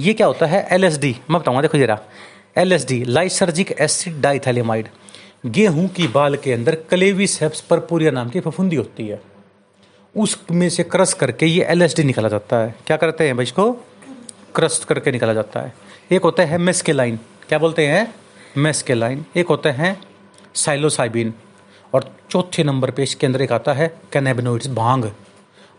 ये 0.00 0.12
क्या 0.14 0.26
होता 0.26 0.46
है 0.46 0.66
एल 0.72 0.84
मैं 0.84 1.38
बताऊँगा, 1.40 1.60
देखो 1.62 1.78
जरा। 1.78 1.98
L 2.56 2.72
S 2.72 2.86
D 2.88 3.02
lysergic 3.04 3.70
acid 3.80 4.20
diethylamide 4.20 4.88
गेहूँ 5.46 5.86
की 5.88 6.06
बाल 6.08 6.36
के 6.36 6.52
अंदर 6.52 6.74
कलेवी 6.90 7.26
सेप्स 7.26 7.60
परपुरिया 7.60 8.10
नाम 8.10 8.28
की 8.30 8.40
फफूंदी 8.40 8.76
होती 8.76 9.06
है। 9.08 9.20
उसमें 10.14 10.68
से 10.68 10.82
क्रश 10.84 11.12
करके 11.12 11.46
ये 11.46 11.64
एलएसडी 11.64 12.04
निकाला 12.04 12.28
जाता 12.28 12.56
है। 12.56 12.74
क्या 12.86 12.96
करते 12.96 13.26
हैं 13.26 13.36
भाई 13.36 13.44
इसको? 13.44 13.70
क्रश 14.54 14.84
करके 14.88 15.12
निकाला 15.12 15.34
जाता 15.34 15.60
है। 15.60 15.72
एक 16.12 16.22
होता 16.22 16.42
है 16.42 16.58
मेस्केलाइन। 16.58 17.18
क्या 17.48 17.58
बोलते 17.58 17.86
हैं? 17.86 18.14
मेस्केलाइन। 18.58 19.24
एक 19.36 19.46
होते 19.46 19.68
हैं 19.70 19.96
साइलोसाइबिन। 20.54 21.32
और 21.92 22.14
चौथे 22.30 22.64
नंबर 22.64 22.90
पे 22.90 23.02
इसके 23.02 23.26
अंदर 23.26 23.42
एक 23.42 23.52
आता 23.52 23.72
है 23.72 23.88
कैनेबिनोइड्स 24.12 24.68
भाँग। 24.72 25.10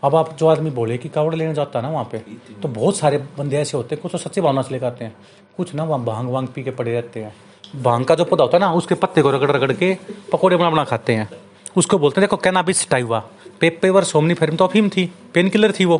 अब 0.02 0.14
आप 0.14 0.36
जो 0.38 0.46
आदमी 0.46 0.70
बोले 0.72 0.98
कि 0.98 1.08
कावड़ 1.08 1.34
लेने 1.34 1.54
जाता 1.54 1.78
है 1.78 1.84
ना 1.84 1.90
वहाँ 1.90 2.08
पे 2.12 2.18
तो 2.62 2.68
बहुत 2.70 2.96
सारे 2.96 3.18
बंदे 3.38 3.56
ऐसे 3.56 3.76
होते 3.76 3.94
हैं, 3.94 4.02
कुछ 4.02 4.12
तो 4.12 4.18
सच्ची 4.18 4.40
भावना 4.40 4.62
से 4.62 4.74
लेकर 4.74 4.86
आते 4.86 5.04
हैं। 5.04 5.16
कुछ 5.56 5.74
ना, 5.74 5.84
वहाँ 5.84 6.04
भाँग 6.04 6.28
वांग 6.28 6.48
पी 6.48 6.62
के 6.62 6.70
पड़े 6.70 6.92
रहते 6.92 7.20
हैं। 7.20 7.34
भाँग 7.82 8.04
का 8.04 8.14
जो 8.14 8.24
पौधा 8.24 8.44
होता 8.44 8.56
है 8.56 8.60
ना, 8.60 8.72
उसके 8.72 8.94
पत्ते 8.94 9.22
को 9.22 9.30
रगड़ 9.30 9.50
रगड़ 9.50 9.72
के 9.72 9.94
पकौड़े 10.32 10.56
बना 10.56 10.70
बना 10.70 10.84
खाते 10.84 11.12
हैं। 11.12 11.28
उसको 11.76 11.98
बोलते 11.98 12.20
हैं, 12.20 12.28
देखो 12.28 12.36
cannabis 12.36 12.88
sativa 12.90 13.18
papaver 13.60 14.04
Somni 14.04 14.34
ferrum 14.34 14.56
तो 14.56 14.64
अफीम 14.64 14.88
थी 14.88 15.10
पेन 15.34 15.48
किलर 15.48 15.72
थी 15.72 15.84
वो। 15.84 15.98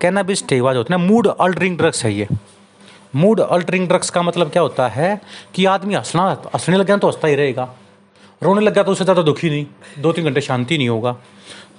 कैनाबिस 0.00 0.46
टाइवा 0.48 0.72
जो 0.72 0.78
होता 0.78 0.94
है 0.94 1.00
ना 1.00 1.06
मूड 1.06 1.26
अल्टरिंग 1.28 1.76
ड्रग्स 1.78 2.04
है 2.04 2.12
ये। 2.12 2.28
मूड 3.16 3.40
अल्टरिंग 3.40 3.86
ड्रग्स 3.88 4.10
का 4.10 4.22
मतलब 4.22 4.50
क्या 4.50 4.62
होता 4.62 4.88
है 4.88 5.20
कि 5.54 5.64
आदमी 5.64 5.94
हंसना, 5.94 6.22
हंसने 6.54 6.76
लग 6.76 6.86
गया 6.86 6.96
तो 6.96 7.06
हंसता 7.06 7.28
ही 7.28 7.34
रहेगा। 7.34 7.68
रोने 8.42 8.60
लग 8.60 8.74
गया 8.74 8.82
तो 8.84 8.92
उससे 8.92 9.04
ज़्यादा 9.04 9.22
दुखी 9.22 9.50
नहीं 9.50 9.66
दो 9.98 10.12
तीन 10.12 10.24
घंटे 10.24 10.40
शांति 10.40 10.78
नहीं 10.78 10.88
होगा। 10.88 11.16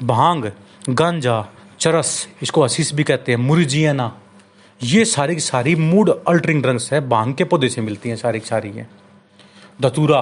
भाँग, 0.03 0.51
गांजा, 0.89 1.45
चरस, 1.79 2.27
इसको 2.41 2.63
हसीस 2.63 2.93
भी 2.93 3.03
कहते 3.03 3.31
हैं, 3.31 3.39
मुरजियाना। 3.39 4.11
ये 4.85 5.03
सारी 5.05 5.35
की 5.35 5.41
सारी 5.41 5.75
मूड 5.75 6.09
अल्टरिंग 6.27 6.61
ड्रग्स 6.63 6.91
है 6.93 6.99
भाँग 7.09 7.33
के 7.35 7.43
पौधे 7.43 7.69
से 7.69 7.81
मिलती 7.81 8.09
हैं 8.09 8.15
सारी 8.15 8.39
की 8.39 8.45
सारी 8.45 8.69
ये। 8.69 8.85
धतूरा 9.81 10.19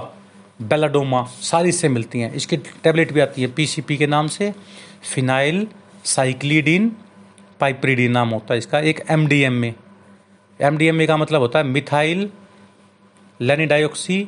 बेलाडोमा 0.61 1.23
सारी 1.41 1.71
से 1.71 1.89
मिलती 1.89 2.19
हैं। 2.19 2.31
इसकी 2.33 2.57
टेबलेट 2.57 3.11
भी 3.13 3.19
आती 3.19 3.41
है 3.41 3.47
पीसीपी 3.53 3.97
के 3.97 4.07
नाम 4.07 4.27
से। 4.27 4.53
फिनाइल 5.13 5.67
साइक्लिडिन 6.05 6.91
पाइप्रिडिन 7.59 8.11
नाम 8.11 8.29
होता 8.29 8.53
है 8.53 8.57
इसका। 8.57 8.79
एक 8.81 9.03
एमडीएम 9.11 9.53
में। 9.53 9.73
एमडीएमए 10.59 11.07
का 11.07 11.17
मतलब 11.17 11.41
होता 11.41 11.59
है 11.59 11.65
मिथाइल 11.65 12.29
लेनिडायोक्सी 13.39 14.19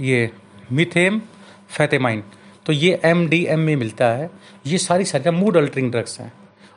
ये 0.00 0.30
मिथेम 0.72 1.20
फैतेमाइन 1.68 2.22
तो 2.66 2.72
ये 2.72 3.00
एम 3.04 3.26
डी 3.28 3.44
एम 3.46 3.60
में 3.60 3.76
मिलता 3.76 4.06
है। 4.08 4.30
ये 4.66 4.78
सारी 4.78 5.04
सारी 5.04 5.30
मूड 5.32 5.56
अल्टरिंग 5.56 5.90
ड्रग्स 5.90 6.18
हैं। 6.20 6.32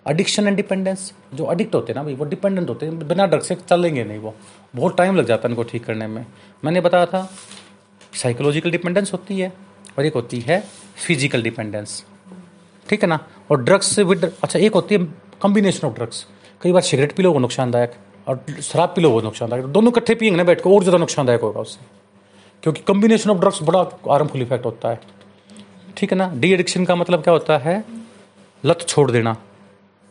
एडिक्शन 0.05 0.47
एंड 0.47 0.55
डिपेंडेंस 0.55 1.11
जो 1.33 1.45
अडिक्ट 1.45 1.75
होते 1.75 1.91
हैं 1.91 1.95
ना, 1.95 2.03
भाई, 2.03 2.13
वो 2.13 2.25
डिपेंडेंट 2.25 2.69
होते 2.69 2.85
हैं, 2.85 3.07
बिना 3.07 3.25
ड्रग 3.25 3.41
से 3.41 3.55
चलेंगे 3.57 4.03
नहीं 4.03 4.17
वो। 4.19 4.33
बहुत 4.73 4.97
टाइम 4.97 5.15
लग 5.15 5.25
जाता 5.25 5.47
है 5.47 5.51
इनको 5.51 5.63
ठीक 5.63 5.83
करने 5.85 6.07
में। 6.07 6.25
मैंने 6.63 6.81
बताया 6.81 7.05
था 7.05 7.27
साइकोलॉजिकल 8.13 8.71
डिपेंडेंस 8.71 9.11
होती 9.13 9.39
है, 9.39 9.51
और 9.97 10.05
एक 10.05 10.13
होती 10.13 10.39
है 10.39 10.59
फ़िज़िकल 10.97 11.43
डिपेंडेंस 11.43 12.03
ठीक 12.87 13.01
है 13.03 13.09
ना? 13.09 13.19
और 13.51 13.63
ड्रग्स 13.63 13.97
विद 13.99 14.31
अच्छा 14.43 14.59
एक 14.59 14.73
होती 14.73 14.95
है 14.95 15.07
कॉम्बिनेशन 15.41 15.87
ऑफ़ 15.87 15.95
ड्रग्स 15.95 16.25
कई 16.61 16.71
बार 16.71 16.81
सिगरेट 16.81 17.15
पी 17.15 17.23
लो, 17.23 17.31
वो 17.31 17.39
नुकसानदायक, 17.39 17.91
और 18.27 18.45
शराब 18.61 18.89
पी 18.89 19.01
लो, 19.01 19.09
वो 19.11 19.21
नुकसानदायक। 19.21 19.65
दोनों 19.67 19.91
इकट्ठे 19.91 20.15
पियेंगे 20.15 20.37
ना 20.37 20.43
बैठ 20.43 20.61
कर 20.61 20.69
और 20.69 20.83
ज़्यादा 20.83 20.97
नुकसानदायक 20.97 21.41
होगा 21.41 21.59
उससे। 21.59 21.85
क्योंकि 22.63 22.81
कॉम्बिनेशन 22.81 23.29
ऑफ़ 23.29 23.37
ड्रग्स 23.39 23.61
बड़ा 23.63 23.79
हार्मफुल 24.09 24.41
इफ़ेक्ट 24.41 24.65
होता 24.65 24.89
है। 24.89 24.99
ठीक 25.97 26.11
है 26.11 26.17
ना? 26.17 26.31
डी 26.35 26.51
एडिक्शन 26.53 26.85
का 26.85 26.95
मतलब 26.95 27.23
क्या 27.23 27.33
होता 27.33 27.57
है? 27.57 27.83
लत 28.63 28.85
छोड़ 28.87 29.09
देना। 29.11 29.35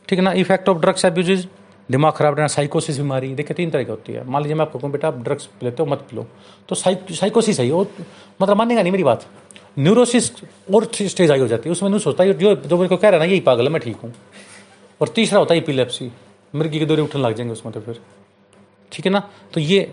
ठीक 0.09 0.19
है 0.19 0.25
ना? 0.25 0.33
इफ़ेक्ट 0.35 0.69
ऑफ़ 0.69 0.79
ड्रग्स 0.79 1.05
एब्यूज 1.05 1.47
दिमाग 1.89 2.13
खराब 2.13 2.35
रहना 2.35 2.47
साइकोसिस 2.49 2.99
बीमारी, 2.99 3.35
देखिए, 3.35 3.55
तीन 3.55 3.71
तरह 3.71 3.83
की 3.85 3.91
होती 3.91 4.13
है। 4.13 4.25
मान 4.27 4.43
लीजिए 4.43 4.55
मैं 4.57 4.63
आपको 4.63 4.79
कहूँ, 4.79 4.91
बेटा, 4.93 5.09
आप 5.09 5.23
ड्रग्स 5.25 5.49
लेते 5.63 5.83
हो, 5.83 5.89
मत 5.89 5.99
पिलो 6.11 6.27
तो 6.69 6.75
साइकोसिस 6.75 7.61
है 7.61 7.71
और 7.73 7.89
मतलब 8.43 8.57
मानेगा 8.57 8.83
नहीं 8.83 8.93
मेरी 8.93 9.05
बात। 9.05 9.27
न्यूरोसिस 9.79 10.31
और 10.75 10.85
स्टेज 10.95 11.31
आई 11.31 11.41
हो 11.41 11.47
जाती 11.49 11.69
है। 11.69 11.73
उसमें 11.73 11.91
नहीं 11.91 12.01
सोचता 12.01 12.25
जो 12.25 12.55
जो 12.57 12.77
मेरे 12.77 12.89
को 12.89 12.97
कह 12.97 13.09
रहा 13.09 13.21
है 13.21 13.27
ना, 13.27 13.31
यही 13.31 13.41
पागल 13.41 13.65
है, 13.65 13.71
मैं 13.71 13.81
ठीक 13.83 13.97
हूँ। 13.97 14.13
और 15.01 15.09
तीसरा 15.09 15.39
होता 15.39 15.55
है 15.55 15.61
इपिलेप्सी 15.61 16.11
मिर्गी 16.55 16.79
के 16.79 16.87
दौरे 16.87 17.03
उठने 17.03 17.23
लग 17.23 17.35
जाएँगे 17.35 17.53
उसमें 17.53 17.73
तो 17.75 17.81
फिर। 17.81 18.01
ठीक 18.93 19.07
है 19.07 19.13
ना? 19.13 19.29
तो 19.55 19.61
ये 19.61 19.93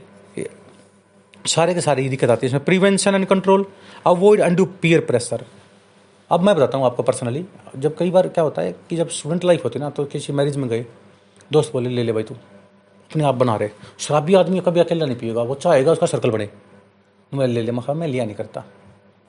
सारे 1.45 1.73
के 1.73 1.81
सारे 1.81 2.03
ये 2.03 2.09
दिक्कत 2.09 2.29
आती 2.29 2.45
है। 2.45 2.49
इसमें 2.49 2.63
prevention 2.63 3.15
and 3.15 3.25
control 3.25 3.65
avoid 4.07 4.41
undue 4.41 4.65
peer 4.81 4.99
pressure 5.01 5.45
अब 6.31 6.41
मैं 6.41 6.55
बताता 6.55 6.77
हूँ 6.77 6.85
आपको 6.85 7.03
पर्सनली 7.03 7.45
जब 7.75 7.97
कई 7.97 8.11
बार 8.11 8.27
क्या 8.27 8.43
होता 8.43 8.61
है 8.61 8.75
कि 8.89 8.95
जब 8.95 9.09
स्टूडेंट 9.09 9.43
लाइफ 9.43 9.63
होती 9.63 9.79
है 9.79 9.85
ना 9.85 9.89
तो 9.89 10.05
किसी 10.05 10.33
मैरिज 10.33 10.57
में 10.57 10.69
गए, 10.69 10.85
दोस्त 11.51 11.73
बोले, 11.73 11.89
ले 11.89 12.03
ले 12.03 12.11
भाई 12.11 12.23
तू, 12.23 12.35
अपने 12.35 13.23
आप 13.23 13.35
बना 13.35 13.55
रहे। 13.55 13.69
शराबी 13.99 14.33
आदमी 14.33 14.59
कभी 14.59 14.79
अकेला 14.79 15.05
नहीं 15.05 15.17
पिएगा, 15.17 15.41
वो 15.41 15.55
चाहेगा 15.55 15.91
उसका 15.91 16.05
सर्कल 16.05 16.31
बने। 16.31 16.49
मैं 17.33 17.47
ले 17.47 17.61
ले, 17.61 17.71
मैं 17.71 17.93
मैं 17.93 18.07
लिया 18.07 18.25
नहीं 18.25 18.35
करता। 18.35 18.63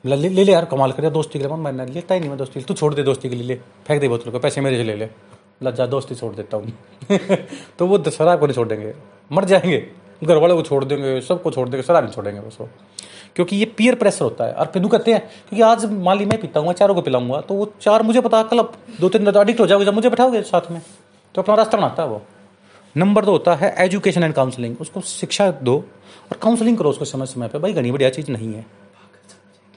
ले 0.06 0.16
ले 0.16 0.28
ले 0.28 0.52
यार, 0.52 0.64
कमाल 0.64 0.92
कर 0.92 1.10
दोस्ती 1.10 1.38
के 1.38 1.46
लिए, 1.46 1.56
मैंने 1.56 1.86
लेता 1.86 2.14
ही 2.14 2.20
नहीं 2.20 2.30
मैं 2.30 2.38
दोस्ती 2.38 2.60
तू 2.60 2.74
छोड़ 2.74 2.94
दे 2.94 3.02
दोस्ती 3.02 3.28
के 3.28 3.34
लिए, 3.34 3.46
ले। 3.46 3.54
फेंक 3.86 4.00
दे 4.00 4.08
बोतल 4.08 4.30
को, 4.30 4.38
पैसे 4.38 4.60
मेरे 4.60 4.76
से 4.76 4.84
ले 4.84 4.96
ले। 4.96 5.08
लज्जा 5.62 5.86
दोस्ती 5.86 6.14
छोड़ 6.14 6.34
देता 6.34 6.56
हूँ। 6.56 6.72
तो 7.78 7.86
वो 7.86 8.10
शराब 8.10 8.40
को 8.40 8.46
नहीं 8.46 8.54
छोड़ 8.54 8.68
देंगे 8.68 8.94
मर 9.32 9.44
जाएँगे। 9.44 9.90
घर 10.24 10.36
वाले 10.36 10.54
को 10.54 10.62
छोड़ 10.62 10.84
देंगे, 10.84 11.20
सबको 11.20 11.50
छोड़ 11.50 11.68
देंगे, 11.68 11.82
शराब 11.82 12.04
नहीं 12.04 12.14
छोड़ेंगे 12.14 12.40
उसको 12.40 12.68
क्योंकि 13.36 13.56
ये 13.56 13.64
पीयर 13.76 13.94
प्रेशर 13.94 14.24
होता 14.24 14.44
है। 14.44 14.52
और 14.52 14.66
फिर 14.66 14.86
कहते 14.86 15.12
हैं, 15.12 15.20
क्योंकि 15.20 15.62
आज 15.62 15.84
मान 15.92 16.18
ली 16.18 16.24
मैं 16.24 16.40
पीता 16.40 16.60
हूँ 16.60 16.72
चारों 16.72 16.94
को 16.94 17.02
पिलाऊँगा। 17.02 17.40
तो 17.40 17.54
वो 17.54 17.72
चार 17.80 18.02
मुझे 18.02 18.20
पता, 18.20 18.42
कल 18.42 18.62
दो 19.00 19.08
तीन 19.08 19.26
अडिक्ट 19.26 19.60
हो 19.60 19.66
जाओगे 19.66 19.84
जब 19.84 19.94
मुझे 19.94 20.08
बैठाओगे 20.08 20.42
साथ 20.42 20.70
में। 20.70 20.80
तो 21.34 21.42
अपना 21.42 21.54
रास्ता 21.54 21.78
बनाता 21.78 22.02
है 22.02 22.08
वो। 22.08 22.22
नंबर 22.96 23.24
दो 23.24 23.32
होता 23.32 23.54
है 23.54 23.74
एजुकेशन 23.78 24.22
एंड 24.22 24.34
काउंसलिंग 24.34 24.76
उसको 24.80 25.00
शिक्षा 25.00 25.50
दो 25.62 25.76
और 26.32 26.36
काउंसलिंग 26.36 26.78
करो 26.78 26.90
उसको 26.90 27.04
समय 27.04 27.26
समय 27.26 27.48
पर 27.48 27.58
भाई, 27.58 27.72
घनी 27.72 27.90
बढ़िया 27.92 28.10
चीज़ 28.10 28.30
नहीं 28.30 28.52
है। 28.54 28.64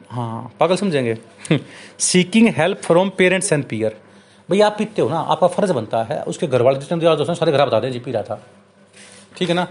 हाँ 0.10 0.52
पागल 0.60 0.76
समझेंगे। 0.76 1.18
Seeking 2.00 2.48
help 2.50 2.78
from 2.78 3.10
parents 3.10 3.52
and 3.54 3.64
peer 3.64 3.98
भाई, 4.50 4.60
आप 4.62 4.76
पीते 4.78 5.02
हो 5.02 5.10
ना, 5.10 5.20
आपका 5.20 5.48
फ़र्ज़ 5.48 5.74
बनता 5.74 6.04
है, 6.04 6.22
उसके 6.24 6.48
घर 6.48 6.62
वाले 6.62 6.80
जितने 6.80 7.16
दोस्तों 7.16 7.34
सारे 7.34 7.52
घर 7.52 7.66
बता 7.66 7.80
दें 7.80 7.92
जी 7.92 8.00
पी 8.00 8.12
रहा 8.12 8.24
था। 8.24 8.42
ठीक 9.38 9.50
है 9.50 9.56
ना? 9.56 9.68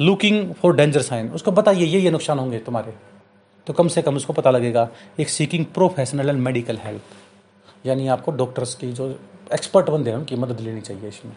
लुकिंग 0.00 0.54
फॉर 0.54 0.76
डेंजर 0.76 1.02
साइन 1.02 1.28
उसको 1.30 1.50
बताइए 1.50 1.84
ये 1.84 2.00
ये 2.00 2.10
नुकसान 2.10 2.38
होंगे 2.38 2.58
तुम्हारे। 2.58 2.94
तो 3.66 3.72
कम 3.72 3.88
से 3.88 4.02
कम 4.02 4.16
उसको 4.16 4.32
पता 4.32 4.50
लगेगा, 4.50 4.88
एक 5.20 5.28
seeking 5.28 5.64
professional 5.74 6.28
and 6.28 6.40
medical 6.40 6.78
help 6.78 7.86
यानी 7.86 8.08
आपको 8.08 8.32
डॉक्टर्स 8.32 8.74
की 8.74 8.92
जो 8.92 9.08
एक्सपर्ट 9.52 9.90
बंदे 9.90 10.10
हैं, 10.10 10.16
उनकी 10.16 10.36
मदद 10.36 10.60
लेनी 10.60 10.80
चाहिए 10.80 11.08
इसमें। 11.08 11.34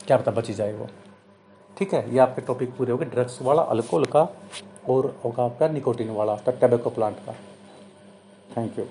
क्या 0.00 0.16
पता 0.16 0.30
बची 0.30 0.54
जाए 0.54 0.72
वो। 0.72 0.88
ठीक 1.76 1.94
है, 1.94 2.12
ये 2.12 2.18
आपके 2.18 2.42
टॉपिक 2.42 2.76
पूरे 2.76 2.92
हो 2.92 2.98
गए। 2.98 3.06
ड्रग्स 3.06 3.38
वाला 3.42 3.62
अल्कोहल 3.64 4.04
का, 4.06 4.22
और 4.88 5.14
होगा 5.24 5.44
आपका 5.44 5.68
निकोटीन 5.68 6.10
वाला 6.10 6.34
टैबेको 6.46 6.90
प्लांट 6.90 7.16
का। 7.26 7.32
Thank 8.56 8.78
you 8.78 8.84